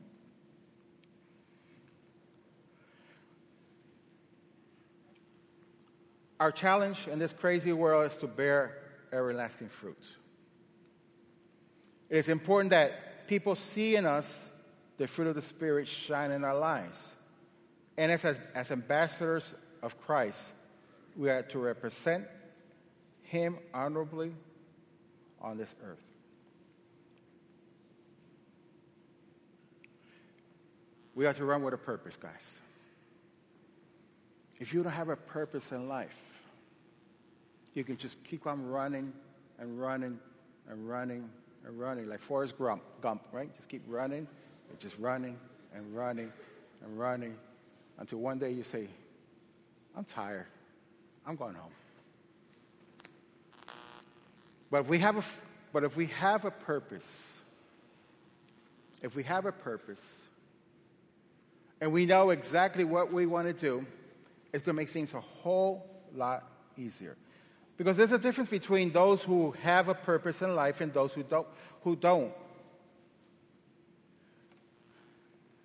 Our 6.38 6.52
challenge 6.52 7.08
in 7.08 7.18
this 7.18 7.32
crazy 7.32 7.72
world 7.72 8.12
is 8.12 8.18
to 8.18 8.28
bear 8.28 8.78
everlasting 9.14 9.70
fruits. 9.70 10.12
It 12.10 12.18
is 12.18 12.28
important 12.28 12.72
that 12.72 13.28
people 13.28 13.56
see 13.56 13.96
in 13.96 14.06
us 14.06 14.44
the 14.98 15.08
fruit 15.08 15.28
of 15.28 15.36
the 15.36 15.42
Spirit 15.42 15.88
shine 15.88 16.32
in 16.32 16.44
our 16.44 16.58
lives. 16.58 17.14
And 17.98 18.12
as, 18.12 18.26
as 18.54 18.70
ambassadors 18.70 19.56
of 19.82 19.98
Christ, 20.02 20.52
we 21.16 21.30
are 21.30 21.42
to 21.44 21.60
represent 21.60 22.26
Him 23.28 23.58
honorably 23.74 24.32
on 25.42 25.58
this 25.58 25.76
earth. 25.84 26.00
We 31.14 31.26
are 31.26 31.34
to 31.34 31.44
run 31.44 31.62
with 31.62 31.74
a 31.74 31.78
purpose, 31.78 32.16
guys. 32.16 32.60
If 34.60 34.74
you 34.74 34.82
don't 34.82 34.94
have 34.94 35.10
a 35.10 35.18
purpose 35.18 35.72
in 35.74 35.90
life, 35.90 36.16
you 37.74 37.84
can 37.84 37.98
just 37.98 38.24
keep 38.24 38.48
on 38.48 38.66
running 38.66 39.12
and 39.60 39.80
running 39.80 40.20
and 40.70 40.88
running 40.88 41.30
and 41.66 41.78
running, 41.78 42.08
like 42.08 42.22
Forrest 42.22 42.58
Gump, 42.58 42.82
Gump 43.02 43.24
right? 43.34 43.54
Just 43.56 43.68
keep 43.68 43.84
running 43.88 44.26
and 44.70 44.80
just 44.80 44.98
running 45.00 45.38
and 45.76 45.94
running 45.94 46.32
and 46.82 46.98
running 46.98 47.36
until 47.98 48.20
one 48.20 48.40
day 48.40 48.52
you 48.52 48.64
say, 48.64 48.88
I'm 49.98 50.06
tired. 50.06 50.46
I'm 51.26 51.36
going 51.36 51.56
home. 51.56 51.72
But 54.70 54.82
if 54.82 54.90
we 54.90 55.00
have 55.00 55.18
a, 55.18 55.24
but 55.72 55.84
if 55.84 55.96
we 55.96 56.08
have 56.08 56.46
a 56.46 56.52
purpose, 56.52 57.34
if 59.02 59.16
we 59.16 59.24
have 59.24 59.46
a 59.46 59.52
purpose, 59.52 60.22
and 61.80 61.92
we 61.92 62.06
know 62.06 62.32
exactly 62.32 62.84
what 62.84 63.14
we 63.14 63.26
want 63.26 63.48
to 63.48 63.54
do, 63.54 63.86
it's 64.54 64.66
going 64.66 64.76
to 64.76 64.82
make 64.82 64.90
things 64.90 65.14
a 65.14 65.22
whole 65.22 65.86
lot 66.16 66.44
easier. 66.78 67.16
Because 67.78 67.96
there's 67.96 68.12
a 68.12 68.18
difference 68.18 68.50
between 68.50 68.92
those 68.92 69.24
who 69.24 69.52
have 69.62 69.88
a 69.88 69.94
purpose 69.94 70.42
in 70.42 70.56
life 70.56 70.82
and 70.82 70.92
those 70.94 71.14
who 71.14 71.24
don't. 71.24 71.48
Who 71.84 71.96
don't. 71.96 72.32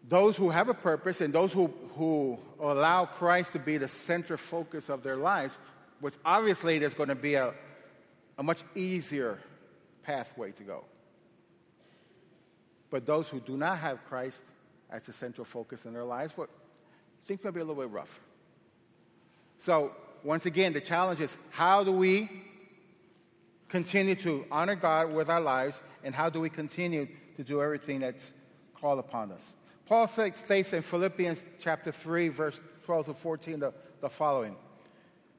Those 0.08 0.36
who 0.36 0.50
have 0.50 0.68
a 0.68 0.74
purpose 0.74 1.22
and 1.22 1.32
those 1.32 1.52
who, 1.52 1.72
who 1.96 2.38
allow 2.60 3.06
Christ 3.06 3.54
to 3.54 3.58
be 3.58 3.78
the 3.78 3.88
center 3.88 4.36
focus 4.36 4.90
of 4.90 5.02
their 5.02 5.16
lives, 5.16 5.56
which 6.00 6.14
obviously 6.24 6.78
there's 6.78 6.92
going 6.92 7.08
to 7.08 7.14
be 7.14 7.34
a, 7.34 7.54
a 8.38 8.42
much 8.42 8.62
easier 8.74 9.38
pathway 10.02 10.52
to 10.52 10.62
go. 10.62 10.84
But 12.90 13.06
those 13.06 13.28
who 13.28 13.40
do 13.40 13.56
not 13.56 13.78
have 13.78 14.04
Christ 14.06 14.42
as 14.90 15.06
the 15.06 15.12
central 15.12 15.44
focus 15.44 15.86
in 15.86 15.94
their 15.94 16.04
lives, 16.04 16.36
well, 16.36 16.48
things 17.24 17.42
might 17.42 17.54
be 17.54 17.60
a 17.60 17.64
little 17.64 17.82
bit 17.82 17.90
rough. 17.90 18.20
So, 19.58 19.92
once 20.22 20.46
again, 20.46 20.72
the 20.72 20.80
challenge 20.80 21.20
is 21.20 21.36
how 21.50 21.82
do 21.84 21.92
we 21.92 22.28
continue 23.68 24.14
to 24.16 24.44
honor 24.50 24.74
God 24.74 25.12
with 25.12 25.30
our 25.30 25.40
lives, 25.40 25.80
and 26.04 26.14
how 26.14 26.28
do 26.28 26.40
we 26.40 26.50
continue 26.50 27.08
to 27.36 27.42
do 27.42 27.62
everything 27.62 28.00
that's 28.00 28.34
called 28.78 28.98
upon 28.98 29.32
us? 29.32 29.54
Paul 29.86 30.06
states 30.06 30.72
in 30.72 30.82
Philippians 30.82 31.42
chapter 31.58 31.90
3, 31.90 32.28
verse 32.28 32.60
12 32.84 33.06
to 33.06 33.14
14, 33.14 33.60
the, 33.60 33.72
the 34.00 34.10
following. 34.10 34.56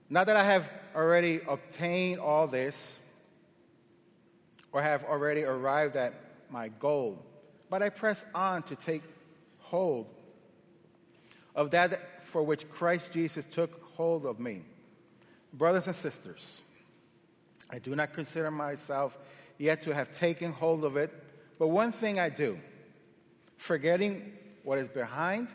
Not 0.09 0.27
that 0.27 0.35
I 0.35 0.43
have 0.43 0.69
already 0.95 1.41
obtained 1.47 2.19
all 2.19 2.47
this 2.47 2.99
or 4.71 4.81
have 4.81 5.03
already 5.03 5.43
arrived 5.43 5.95
at 5.95 6.13
my 6.49 6.67
goal, 6.67 7.17
but 7.69 7.81
I 7.81 7.89
press 7.89 8.23
on 8.33 8.63
to 8.63 8.75
take 8.75 9.01
hold 9.59 10.07
of 11.55 11.71
that 11.71 12.23
for 12.25 12.43
which 12.43 12.69
Christ 12.69 13.11
Jesus 13.11 13.45
took 13.45 13.83
hold 13.95 14.25
of 14.25 14.39
me. 14.39 14.63
Brothers 15.53 15.87
and 15.87 15.95
sisters, 15.95 16.61
I 17.69 17.79
do 17.79 17.95
not 17.95 18.13
consider 18.13 18.51
myself 18.51 19.17
yet 19.57 19.83
to 19.83 19.93
have 19.93 20.11
taken 20.11 20.51
hold 20.51 20.83
of 20.83 20.97
it, 20.97 21.11
but 21.59 21.67
one 21.67 21.91
thing 21.91 22.19
I 22.19 22.29
do, 22.29 22.59
forgetting 23.57 24.33
what 24.63 24.79
is 24.79 24.87
behind 24.87 25.49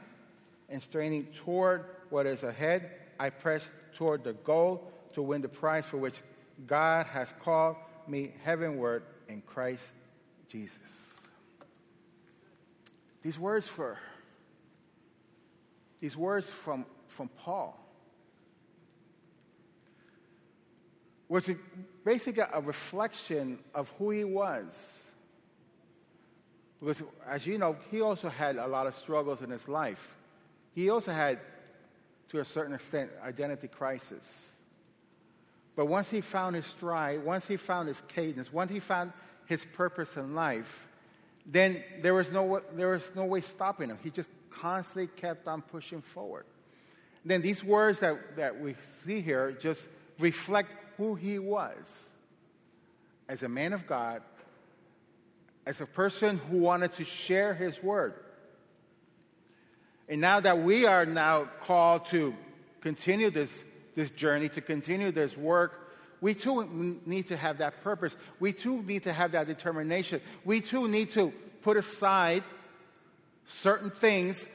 and 0.68 0.82
straining 0.82 1.26
toward 1.26 1.84
what 2.10 2.26
is 2.26 2.42
ahead, 2.42 2.90
I 3.18 3.30
press 3.30 3.70
toward 3.94 4.24
the 4.24 4.32
goal 4.32 4.90
to 5.14 5.22
win 5.22 5.40
the 5.40 5.48
prize 5.48 5.86
for 5.86 5.96
which 5.96 6.22
God 6.66 7.06
has 7.06 7.32
called 7.40 7.76
me 8.06 8.32
heavenward 8.44 9.02
in 9.28 9.42
Christ 9.42 9.90
Jesus. 10.48 10.78
These 13.22 13.38
words 13.38 13.76
were 13.76 13.98
these 16.00 16.16
words 16.16 16.48
from, 16.48 16.86
from 17.08 17.28
Paul 17.28 17.78
was 21.28 21.50
basically 22.04 22.44
a 22.52 22.60
reflection 22.60 23.58
of 23.74 23.92
who 23.98 24.10
he 24.10 24.24
was. 24.24 25.04
Because, 26.80 27.02
as 27.26 27.46
you 27.46 27.58
know, 27.58 27.76
he 27.90 28.00
also 28.00 28.28
had 28.28 28.56
a 28.56 28.66
lot 28.66 28.86
of 28.86 28.94
struggles 28.94 29.42
in 29.42 29.50
his 29.50 29.68
life. 29.68 30.16
He 30.74 30.88
also 30.88 31.12
had 31.12 31.40
to 32.30 32.40
a 32.40 32.44
certain 32.44 32.74
extent, 32.74 33.10
identity 33.24 33.68
crisis. 33.68 34.52
But 35.76 35.86
once 35.86 36.10
he 36.10 36.20
found 36.20 36.56
his 36.56 36.66
stride, 36.66 37.24
once 37.24 37.46
he 37.46 37.56
found 37.56 37.88
his 37.88 38.02
cadence, 38.08 38.52
once 38.52 38.70
he 38.70 38.80
found 38.80 39.12
his 39.46 39.64
purpose 39.64 40.16
in 40.16 40.34
life, 40.34 40.88
then 41.46 41.82
there 42.02 42.14
was 42.14 42.30
no, 42.30 42.60
there 42.72 42.90
was 42.90 43.10
no 43.14 43.24
way 43.24 43.40
stopping 43.40 43.88
him. 43.88 43.98
He 44.02 44.10
just 44.10 44.28
constantly 44.50 45.06
kept 45.06 45.48
on 45.48 45.62
pushing 45.62 46.02
forward. 46.02 46.44
Then 47.24 47.42
these 47.42 47.64
words 47.64 48.00
that, 48.00 48.36
that 48.36 48.60
we 48.60 48.74
see 49.04 49.20
here 49.20 49.52
just 49.52 49.88
reflect 50.18 50.72
who 50.96 51.14
he 51.14 51.38
was 51.38 52.10
as 53.28 53.42
a 53.42 53.48
man 53.48 53.72
of 53.72 53.86
God, 53.86 54.22
as 55.64 55.80
a 55.80 55.86
person 55.86 56.38
who 56.50 56.58
wanted 56.58 56.92
to 56.94 57.04
share 57.04 57.54
his 57.54 57.82
word. 57.82 58.14
And 60.08 60.20
now 60.20 60.40
that 60.40 60.58
we 60.60 60.86
are 60.86 61.04
now 61.04 61.48
called 61.60 62.06
to 62.06 62.34
continue 62.80 63.30
this, 63.30 63.64
this 63.94 64.10
journey, 64.10 64.48
to 64.50 64.60
continue 64.60 65.12
this 65.12 65.36
work, 65.36 65.88
we 66.20 66.34
too 66.34 67.00
need 67.06 67.26
to 67.28 67.36
have 67.36 67.58
that 67.58 67.82
purpose. 67.84 68.16
We 68.40 68.52
too 68.52 68.82
need 68.82 69.04
to 69.04 69.12
have 69.12 69.32
that 69.32 69.46
determination. 69.46 70.20
We 70.44 70.60
too 70.60 70.88
need 70.88 71.12
to 71.12 71.32
put 71.62 71.76
aside 71.76 72.42
certain 73.44 73.90
things 73.90 74.46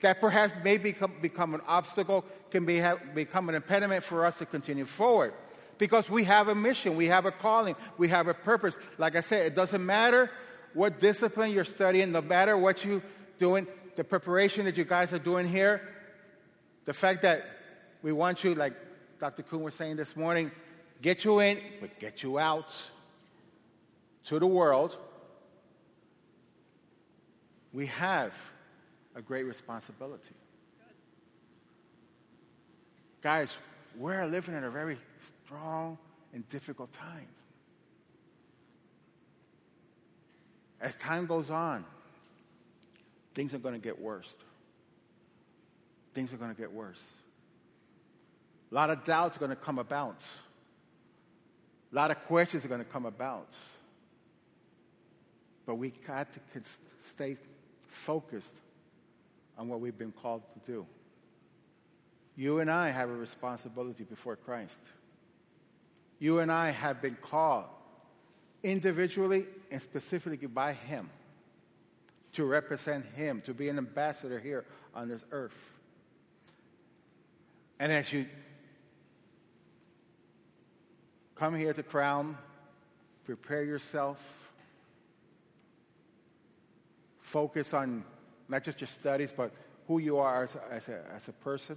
that 0.00 0.20
perhaps 0.20 0.52
may 0.64 0.78
become, 0.78 1.12
become 1.20 1.54
an 1.54 1.60
obstacle, 1.66 2.24
can 2.50 2.64
be, 2.64 2.78
have, 2.78 3.14
become 3.14 3.48
an 3.48 3.54
impediment 3.54 4.02
for 4.02 4.24
us 4.24 4.38
to 4.38 4.46
continue 4.46 4.84
forward. 4.84 5.32
Because 5.78 6.10
we 6.10 6.24
have 6.24 6.48
a 6.48 6.54
mission, 6.54 6.96
we 6.96 7.06
have 7.06 7.24
a 7.24 7.30
calling, 7.30 7.76
we 7.98 8.08
have 8.08 8.28
a 8.28 8.34
purpose. 8.34 8.76
Like 8.98 9.16
I 9.16 9.20
said, 9.20 9.46
it 9.46 9.54
doesn't 9.54 9.84
matter 9.84 10.30
what 10.74 10.98
discipline 10.98 11.52
you're 11.52 11.64
studying, 11.64 12.12
no 12.12 12.22
matter 12.22 12.56
what 12.56 12.84
you're 12.84 13.02
doing, 13.38 13.66
the 13.96 14.04
preparation 14.04 14.64
that 14.64 14.76
you 14.76 14.84
guys 14.84 15.12
are 15.12 15.18
doing 15.18 15.46
here, 15.46 15.82
the 16.84 16.92
fact 16.92 17.22
that 17.22 17.44
we 18.02 18.12
want 18.12 18.42
you, 18.42 18.54
like 18.54 18.74
Dr. 19.18 19.42
Kuhn 19.42 19.62
was 19.62 19.74
saying 19.74 19.96
this 19.96 20.16
morning, 20.16 20.50
get 21.00 21.24
you 21.24 21.40
in, 21.40 21.58
but 21.80 21.98
get 21.98 22.22
you 22.22 22.38
out 22.38 22.74
to 24.24 24.38
the 24.38 24.46
world. 24.46 24.98
We 27.72 27.86
have 27.86 28.38
a 29.14 29.22
great 29.22 29.44
responsibility. 29.44 30.34
Guys, 33.20 33.56
we're 33.96 34.26
living 34.26 34.54
in 34.54 34.64
a 34.64 34.70
very 34.70 34.98
strong 35.20 35.98
and 36.32 36.48
difficult 36.48 36.92
time. 36.92 37.28
As 40.80 40.96
time 40.96 41.26
goes 41.26 41.50
on, 41.50 41.84
things 43.34 43.54
are 43.54 43.58
going 43.58 43.74
to 43.74 43.80
get 43.80 44.00
worse. 44.00 44.36
Things 46.14 46.32
are 46.32 46.36
going 46.36 46.54
to 46.54 46.60
get 46.60 46.72
worse. 46.72 47.02
A 48.70 48.74
lot 48.74 48.90
of 48.90 49.04
doubts 49.04 49.36
are 49.36 49.40
going 49.40 49.50
to 49.50 49.56
come 49.56 49.78
about. 49.78 50.24
A 51.92 51.94
lot 51.94 52.10
of 52.10 52.24
questions 52.26 52.64
are 52.64 52.68
going 52.68 52.80
to 52.80 52.90
come 52.90 53.06
about. 53.06 53.56
But 55.66 55.76
we 55.76 55.90
got 55.90 56.32
to 56.32 56.40
stay 56.98 57.36
focused 57.86 58.54
on 59.58 59.68
what 59.68 59.80
we've 59.80 59.96
been 59.96 60.12
called 60.12 60.42
to 60.52 60.72
do. 60.72 60.86
You 62.34 62.60
and 62.60 62.70
I 62.70 62.90
have 62.90 63.10
a 63.10 63.14
responsibility 63.14 64.04
before 64.04 64.36
Christ. 64.36 64.80
You 66.18 66.38
and 66.40 66.50
I 66.50 66.70
have 66.70 67.02
been 67.02 67.16
called 67.20 67.66
individually 68.62 69.46
and 69.70 69.82
specifically 69.82 70.46
by 70.46 70.72
Him 70.72 71.10
to 72.32 72.44
represent 72.44 73.04
Him, 73.14 73.40
to 73.42 73.54
be 73.54 73.68
an 73.68 73.78
ambassador 73.78 74.38
here 74.38 74.64
on 74.94 75.08
this 75.08 75.24
earth. 75.30 75.72
And 77.78 77.92
as 77.92 78.12
you 78.12 78.26
come 81.34 81.54
here 81.54 81.72
to 81.72 81.82
Crown, 81.82 82.38
prepare 83.24 83.64
yourself, 83.64 84.52
focus 87.20 87.74
on 87.74 88.04
not 88.48 88.62
just 88.62 88.80
your 88.80 88.88
studies, 88.88 89.32
but 89.32 89.52
who 89.86 89.98
you 89.98 90.18
are 90.18 90.44
as 90.44 90.54
a, 90.54 90.72
as 90.72 90.88
a, 90.88 91.04
as 91.14 91.28
a 91.28 91.32
person. 91.32 91.76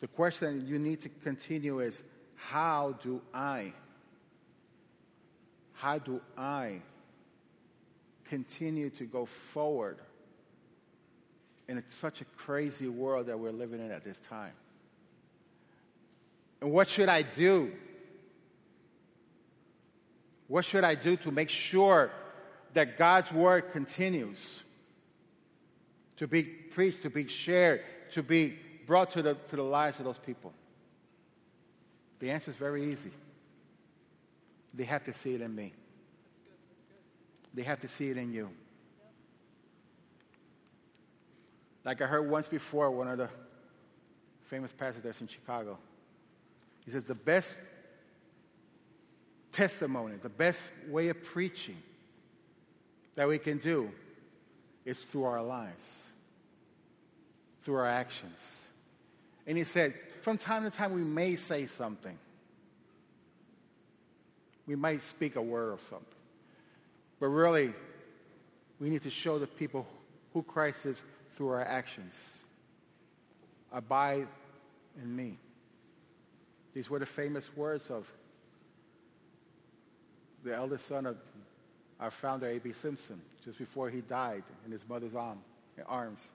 The 0.00 0.08
question 0.08 0.66
you 0.66 0.78
need 0.78 1.00
to 1.02 1.08
continue 1.08 1.80
is 1.80 2.02
how 2.34 2.98
do 3.02 3.22
I, 3.32 3.72
how 5.74 5.98
do 5.98 6.20
I 6.36 6.82
continue 8.32 8.88
to 8.88 9.04
go 9.04 9.26
forward 9.26 9.98
in 11.68 11.82
such 11.88 12.22
a 12.22 12.24
crazy 12.24 12.88
world 12.88 13.26
that 13.26 13.38
we're 13.38 13.52
living 13.52 13.78
in 13.78 13.90
at 13.90 14.04
this 14.04 14.20
time? 14.20 14.54
And 16.62 16.72
what 16.72 16.88
should 16.88 17.10
I 17.10 17.20
do? 17.20 17.70
What 20.48 20.64
should 20.64 20.82
I 20.82 20.94
do 20.94 21.14
to 21.16 21.30
make 21.30 21.50
sure 21.50 22.10
that 22.72 22.96
God's 22.96 23.30
word 23.30 23.70
continues 23.70 24.62
to 26.16 26.26
be 26.26 26.42
preached, 26.44 27.02
to 27.02 27.10
be 27.10 27.28
shared, 27.28 27.82
to 28.12 28.22
be 28.22 28.58
brought 28.86 29.10
to 29.10 29.20
the, 29.20 29.34
to 29.50 29.56
the 29.56 29.62
lives 29.62 29.98
of 29.98 30.06
those 30.06 30.16
people? 30.16 30.54
The 32.18 32.30
answer 32.30 32.50
is 32.50 32.56
very 32.56 32.90
easy. 32.90 33.10
They 34.72 34.84
have 34.84 35.04
to 35.04 35.12
see 35.12 35.34
it 35.34 35.42
in 35.42 35.54
me. 35.54 35.74
They 37.54 37.62
have 37.62 37.80
to 37.80 37.88
see 37.88 38.10
it 38.10 38.16
in 38.16 38.32
you. 38.32 38.50
Like 41.84 42.00
I 42.00 42.06
heard 42.06 42.30
once 42.30 42.48
before, 42.48 42.90
one 42.90 43.08
of 43.08 43.18
the 43.18 43.28
famous 44.44 44.72
pastors 44.72 45.20
in 45.20 45.28
Chicago. 45.28 45.78
He 46.84 46.90
says, 46.90 47.04
the 47.04 47.14
best 47.14 47.54
testimony, 49.50 50.16
the 50.22 50.28
best 50.28 50.70
way 50.88 51.08
of 51.08 51.22
preaching 51.22 51.76
that 53.14 53.28
we 53.28 53.38
can 53.38 53.58
do 53.58 53.90
is 54.84 54.98
through 54.98 55.24
our 55.24 55.42
lives, 55.42 56.02
through 57.62 57.76
our 57.76 57.86
actions. 57.86 58.58
And 59.46 59.58
he 59.58 59.64
said, 59.64 59.94
from 60.22 60.38
time 60.38 60.64
to 60.64 60.70
time, 60.70 60.94
we 60.94 61.02
may 61.02 61.36
say 61.36 61.66
something. 61.66 62.16
We 64.66 64.76
might 64.76 65.02
speak 65.02 65.36
a 65.36 65.42
word 65.42 65.72
or 65.72 65.78
something. 65.90 66.06
But 67.22 67.28
really, 67.28 67.72
we 68.80 68.90
need 68.90 69.02
to 69.02 69.10
show 69.10 69.38
the 69.38 69.46
people 69.46 69.86
who 70.32 70.42
Christ 70.42 70.86
is 70.86 71.04
through 71.36 71.50
our 71.50 71.62
actions. 71.62 72.38
Abide 73.70 74.26
in 75.00 75.14
me. 75.14 75.38
These 76.74 76.90
were 76.90 76.98
the 76.98 77.06
famous 77.06 77.48
words 77.56 77.92
of 77.92 78.12
the 80.42 80.52
eldest 80.52 80.88
son 80.88 81.06
of 81.06 81.16
our 82.00 82.10
founder, 82.10 82.48
A.B. 82.48 82.72
Simpson, 82.72 83.22
just 83.44 83.56
before 83.56 83.88
he 83.88 84.00
died 84.00 84.42
in 84.66 84.72
his 84.72 84.84
mother's 84.88 85.14
arm, 85.14 85.38
arms. 85.86 86.28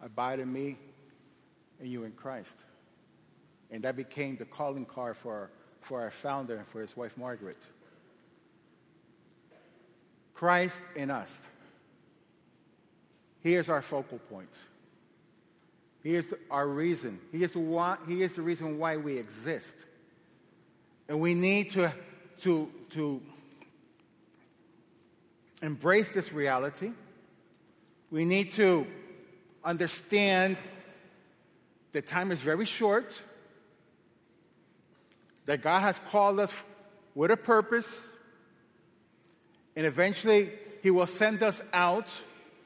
Abide 0.00 0.40
in 0.40 0.50
me 0.50 0.78
and 1.80 1.86
you 1.86 2.04
in 2.04 2.12
Christ. 2.12 2.56
And 3.70 3.84
that 3.84 3.96
became 3.96 4.38
the 4.38 4.46
calling 4.46 4.86
card 4.86 5.18
for, 5.18 5.50
for 5.82 6.00
our 6.00 6.10
founder 6.10 6.56
and 6.56 6.66
for 6.68 6.80
his 6.80 6.96
wife, 6.96 7.14
Margaret. 7.18 7.62
Christ 10.42 10.80
in 10.96 11.08
us. 11.08 11.40
Here's 13.42 13.68
our 13.68 13.80
focal 13.80 14.18
point. 14.18 14.58
He 16.02 16.16
is 16.16 16.34
our 16.50 16.66
reason. 16.66 17.20
He 17.30 17.44
is, 17.44 17.52
the 17.52 17.60
one, 17.60 17.98
he 18.08 18.24
is 18.24 18.32
the 18.32 18.42
reason 18.42 18.76
why 18.76 18.96
we 18.96 19.18
exist. 19.18 19.76
And 21.08 21.20
we 21.20 21.34
need 21.34 21.70
to, 21.74 21.92
to, 22.40 22.68
to 22.90 23.22
embrace 25.62 26.12
this 26.12 26.32
reality. 26.32 26.90
We 28.10 28.24
need 28.24 28.50
to 28.54 28.84
understand 29.64 30.56
that 31.92 32.08
time 32.08 32.32
is 32.32 32.40
very 32.40 32.66
short, 32.66 33.22
that 35.44 35.62
God 35.62 35.82
has 35.82 36.00
called 36.10 36.40
us 36.40 36.52
with 37.14 37.30
a 37.30 37.36
purpose, 37.36 38.11
and 39.76 39.86
eventually 39.86 40.50
He 40.82 40.90
will 40.90 41.06
send 41.06 41.42
us 41.42 41.62
out 41.72 42.08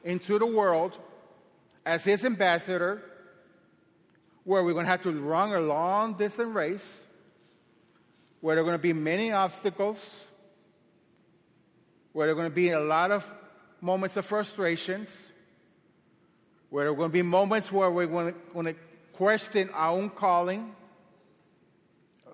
into 0.03 0.39
the 0.39 0.45
world 0.45 0.97
as 1.85 2.03
His 2.03 2.25
ambassador 2.25 3.01
where 4.47 4.63
we're 4.63 4.71
going 4.71 4.85
to 4.85 4.91
have 4.91 5.01
to 5.01 5.11
run 5.11 5.53
a 5.53 5.59
long 5.59 6.13
distance 6.13 6.55
race, 6.55 7.03
where 8.39 8.55
there 8.55 8.63
are 8.63 8.65
going 8.65 8.77
to 8.77 8.81
be 8.81 8.93
many 8.93 9.29
obstacles, 9.29 10.23
where 12.13 12.27
there 12.27 12.31
are 12.31 12.37
going 12.37 12.49
to 12.49 12.55
be 12.55 12.69
a 12.69 12.79
lot 12.79 13.11
of 13.11 13.29
moments 13.81 14.15
of 14.15 14.25
frustrations, 14.25 15.31
where 16.69 16.85
there 16.85 16.93
are 16.93 16.95
going 16.95 17.09
to 17.09 17.13
be 17.13 17.21
moments 17.21 17.71
where 17.73 17.91
we're 17.91 18.07
going 18.07 18.33
to, 18.33 18.39
going 18.53 18.65
to 18.67 18.75
question 19.11 19.69
our 19.73 19.97
own 19.97 20.09
calling. 20.09 20.73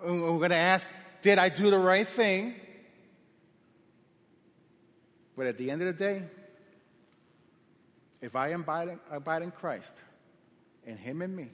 And 0.05 0.21
we're 0.21 0.37
going 0.37 0.51
to 0.51 0.55
ask, 0.55 0.85
did 1.23 1.39
I 1.39 1.49
do 1.49 1.71
the 1.71 1.79
right 1.79 2.07
thing? 2.07 2.53
But 5.35 5.47
at 5.47 5.57
the 5.57 5.71
end 5.71 5.81
of 5.81 5.87
the 5.87 5.93
day, 5.93 6.23
if 8.21 8.35
I 8.35 8.49
abide, 8.49 8.99
abide 9.11 9.41
in 9.41 9.51
Christ, 9.51 9.93
and 10.85 10.97
Him 10.97 11.21
and 11.21 11.35
me, 11.35 11.49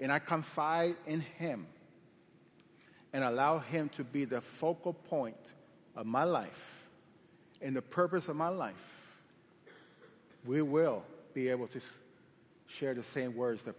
and 0.00 0.12
I 0.12 0.18
confide 0.18 0.96
in 1.06 1.20
Him 1.20 1.66
and 3.12 3.24
allow 3.24 3.58
Him 3.58 3.88
to 3.90 4.04
be 4.04 4.24
the 4.24 4.40
focal 4.40 4.92
point 4.92 5.54
of 5.96 6.06
my 6.06 6.24
life 6.24 6.84
and 7.62 7.74
the 7.74 7.82
purpose 7.82 8.28
of 8.28 8.36
my 8.36 8.48
life, 8.48 9.16
we 10.44 10.60
will 10.62 11.02
be 11.32 11.48
able 11.48 11.66
to 11.68 11.80
share 12.66 12.94
the 12.94 13.02
same 13.02 13.34
words 13.34 13.62
that 13.62 13.74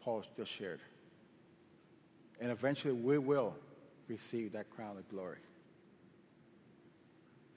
Paul 0.00 0.24
just 0.36 0.50
shared. 0.50 0.80
And 2.40 2.50
eventually 2.50 2.94
we 2.94 3.18
will 3.18 3.54
receive 4.08 4.52
that 4.52 4.70
crown 4.70 4.96
of 4.96 5.08
glory. 5.08 5.38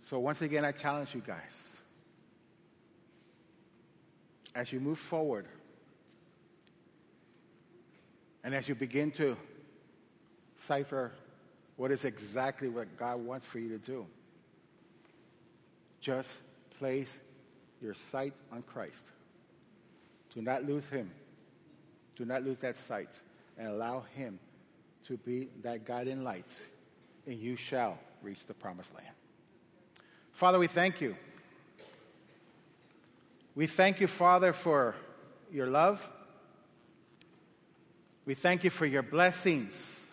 So, 0.01 0.17
once 0.19 0.41
again, 0.41 0.65
I 0.65 0.71
challenge 0.71 1.13
you 1.13 1.21
guys. 1.25 1.77
As 4.53 4.73
you 4.73 4.79
move 4.79 4.97
forward, 4.97 5.45
and 8.43 8.55
as 8.55 8.67
you 8.67 8.75
begin 8.75 9.11
to 9.11 9.37
cipher 10.55 11.11
what 11.77 11.91
is 11.91 12.03
exactly 12.03 12.67
what 12.67 12.97
God 12.97 13.23
wants 13.23 13.45
for 13.45 13.59
you 13.59 13.69
to 13.69 13.77
do, 13.77 14.05
just 16.01 16.41
place 16.79 17.19
your 17.79 17.93
sight 17.93 18.33
on 18.51 18.63
Christ. 18.63 19.05
Do 20.33 20.41
not 20.41 20.65
lose 20.65 20.89
Him. 20.89 21.11
Do 22.15 22.25
not 22.25 22.43
lose 22.43 22.57
that 22.57 22.77
sight 22.77 23.19
and 23.57 23.67
allow 23.67 24.03
Him 24.15 24.39
to 25.05 25.17
be 25.17 25.49
that 25.61 25.85
guiding 25.85 26.23
light, 26.23 26.59
and 27.27 27.39
you 27.39 27.55
shall 27.55 27.99
reach 28.23 28.45
the 28.45 28.53
promised 28.53 28.93
land. 28.95 29.15
Father, 30.33 30.59
we 30.59 30.67
thank 30.67 31.01
you. 31.01 31.15
We 33.55 33.67
thank 33.67 33.99
you, 33.99 34.07
Father, 34.07 34.53
for 34.53 34.95
your 35.51 35.67
love. 35.67 36.09
We 38.25 38.33
thank 38.33 38.63
you 38.63 38.69
for 38.69 38.85
your 38.85 39.03
blessings. 39.03 40.07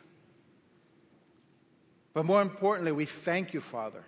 But 2.12 2.24
more 2.24 2.42
importantly, 2.42 2.90
we 2.92 3.04
thank 3.04 3.54
you, 3.54 3.60
Father, 3.60 4.02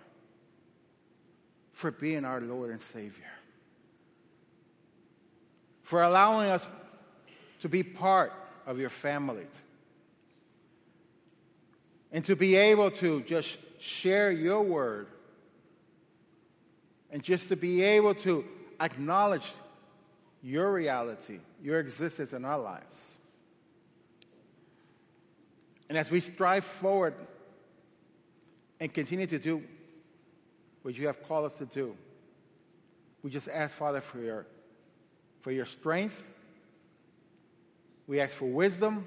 for 1.71 1.91
being 1.91 2.25
our 2.25 2.41
Lord 2.41 2.71
and 2.71 2.81
Savior, 2.81 3.31
for 5.83 6.01
allowing 6.01 6.49
us 6.49 6.67
to 7.61 7.69
be 7.69 7.83
part 7.83 8.33
of 8.65 8.79
your 8.79 8.89
family, 8.89 9.45
and 12.11 12.25
to 12.25 12.35
be 12.35 12.55
able 12.55 12.91
to 12.91 13.21
just 13.21 13.57
share 13.79 14.31
your 14.31 14.61
word, 14.61 15.07
and 17.11 17.21
just 17.21 17.49
to 17.49 17.55
be 17.55 17.83
able 17.83 18.15
to 18.15 18.45
acknowledge 18.79 19.51
your 20.41 20.71
reality, 20.71 21.39
your 21.61 21.79
existence 21.79 22.33
in 22.33 22.45
our 22.45 22.59
lives. 22.59 23.17
And 25.89 25.97
as 25.97 26.09
we 26.09 26.21
strive 26.21 26.63
forward 26.63 27.13
and 28.79 28.93
continue 28.93 29.27
to 29.27 29.37
do 29.37 29.61
what 30.81 30.97
you 30.97 31.07
have 31.07 31.21
called 31.27 31.45
us 31.45 31.55
to 31.55 31.65
do, 31.65 31.95
we 33.21 33.29
just 33.29 33.49
ask, 33.49 33.75
Father, 33.75 34.01
for 34.01 34.19
your, 34.19 34.47
for 35.41 35.51
your 35.51 35.65
strength. 35.65 36.23
We 38.07 38.19
ask 38.19 38.33
for 38.33 38.45
wisdom 38.45 39.05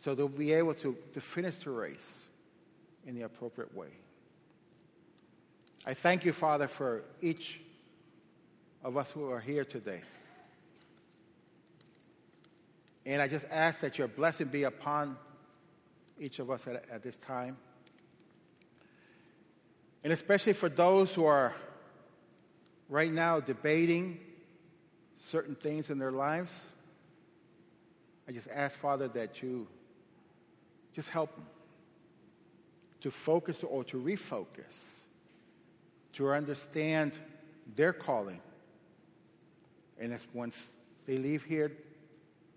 so 0.00 0.14
they'll 0.14 0.28
be 0.28 0.52
able 0.52 0.74
to, 0.74 0.96
to 1.12 1.20
finish 1.20 1.56
the 1.56 1.70
race 1.70 2.26
in 3.06 3.14
the 3.14 3.22
appropriate 3.22 3.74
way. 3.76 3.88
I 5.86 5.92
thank 5.92 6.24
you, 6.24 6.32
Father, 6.32 6.66
for 6.66 7.02
each 7.20 7.60
of 8.82 8.96
us 8.96 9.10
who 9.10 9.30
are 9.30 9.40
here 9.40 9.64
today. 9.64 10.00
And 13.04 13.20
I 13.20 13.28
just 13.28 13.44
ask 13.50 13.80
that 13.80 13.98
your 13.98 14.08
blessing 14.08 14.46
be 14.46 14.62
upon 14.62 15.18
each 16.18 16.38
of 16.38 16.50
us 16.50 16.66
at, 16.66 16.84
at 16.90 17.02
this 17.02 17.16
time. 17.16 17.58
And 20.02 20.12
especially 20.12 20.54
for 20.54 20.70
those 20.70 21.14
who 21.14 21.26
are 21.26 21.54
right 22.88 23.12
now 23.12 23.40
debating 23.40 24.20
certain 25.26 25.54
things 25.54 25.90
in 25.90 25.98
their 25.98 26.12
lives, 26.12 26.70
I 28.26 28.32
just 28.32 28.48
ask, 28.48 28.78
Father, 28.78 29.08
that 29.08 29.42
you 29.42 29.66
just 30.94 31.10
help 31.10 31.34
them 31.34 31.46
to 33.02 33.10
focus 33.10 33.62
or 33.62 33.84
to 33.84 33.98
refocus 33.98 35.03
to 36.14 36.30
understand 36.30 37.18
their 37.76 37.92
calling. 37.92 38.40
And 39.98 40.12
it's 40.12 40.26
once 40.32 40.70
they 41.06 41.18
leave 41.18 41.44
here, 41.44 41.72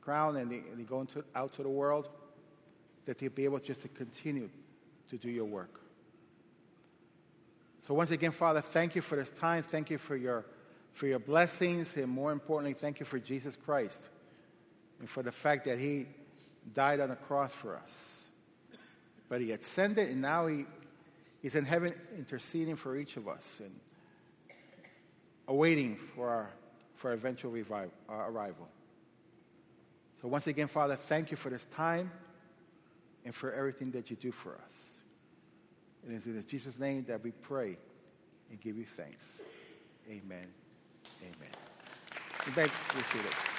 Crown, 0.02 0.38
and 0.38 0.52
they, 0.52 0.58
and 0.58 0.80
they 0.80 0.84
go 0.84 1.02
into, 1.02 1.24
out 1.36 1.54
to 1.54 1.64
the 1.64 1.70
world, 1.70 2.08
that 3.06 3.18
they'll 3.18 3.30
be 3.30 3.46
able 3.46 3.60
just 3.60 3.82
to 3.82 3.88
continue 3.88 4.50
to 5.10 5.18
do 5.18 5.30
your 5.30 5.46
work. 5.46 5.82
So 7.88 7.94
once 7.94 8.12
again, 8.12 8.32
Father, 8.32 8.62
thank 8.62 8.96
you 8.96 9.02
for 9.02 9.16
this 9.16 9.30
time. 9.30 9.64
Thank 9.64 9.90
you 9.90 9.98
for 9.98 10.16
your, 10.16 10.46
for 10.94 11.08
your 11.08 11.20
blessings. 11.20 11.96
And 11.96 12.10
more 12.10 12.32
importantly, 12.32 12.74
thank 12.74 13.00
you 13.00 13.06
for 13.06 13.20
Jesus 13.20 13.56
Christ 13.56 14.02
and 15.00 15.10
for 15.10 15.24
the 15.24 15.32
fact 15.32 15.66
that 15.66 15.80
he 15.80 16.06
died 16.74 17.00
on 17.00 17.10
the 17.10 17.16
cross 17.16 17.54
for 17.54 17.76
us. 17.76 18.24
But 19.30 19.42
he 19.42 19.52
ascended, 19.52 20.10
and 20.10 20.22
now 20.22 20.48
he 20.48 20.66
He's 21.42 21.56
in 21.56 21.66
heaven 21.66 21.94
interceding 22.18 22.76
for 22.76 22.98
each 22.98 23.18
of 23.18 23.28
us 23.28 23.62
and 23.64 23.72
awaiting 25.48 25.98
for 26.16 26.30
our, 26.30 26.50
for 26.96 27.14
eventual 27.14 27.52
revival, 27.52 27.92
our 28.10 28.30
arrival. 28.30 28.68
So, 30.22 30.28
once 30.28 30.48
again, 30.48 30.68
Father, 30.68 30.96
thank 30.96 31.32
you 31.32 31.38
for 31.38 31.50
this 31.50 31.66
time 31.66 32.12
and 33.24 33.34
for 33.34 33.54
everything 33.54 33.92
that 33.92 34.10
you 34.10 34.16
do 34.16 34.32
for 34.32 34.58
us. 34.66 35.00
And 36.06 36.16
it's 36.16 36.26
in 36.26 36.44
Jesus' 36.48 36.80
name 36.80 37.06
that 37.08 37.24
we 37.24 37.32
pray 37.32 37.78
and 38.50 38.60
give 38.60 38.78
you 38.78 38.86
thanks. 38.86 39.42
Amen. 40.10 40.48
Amen. 41.22 41.52
You 42.46 42.54
may 42.56 42.64
be 42.64 43.04
seated. 43.12 43.57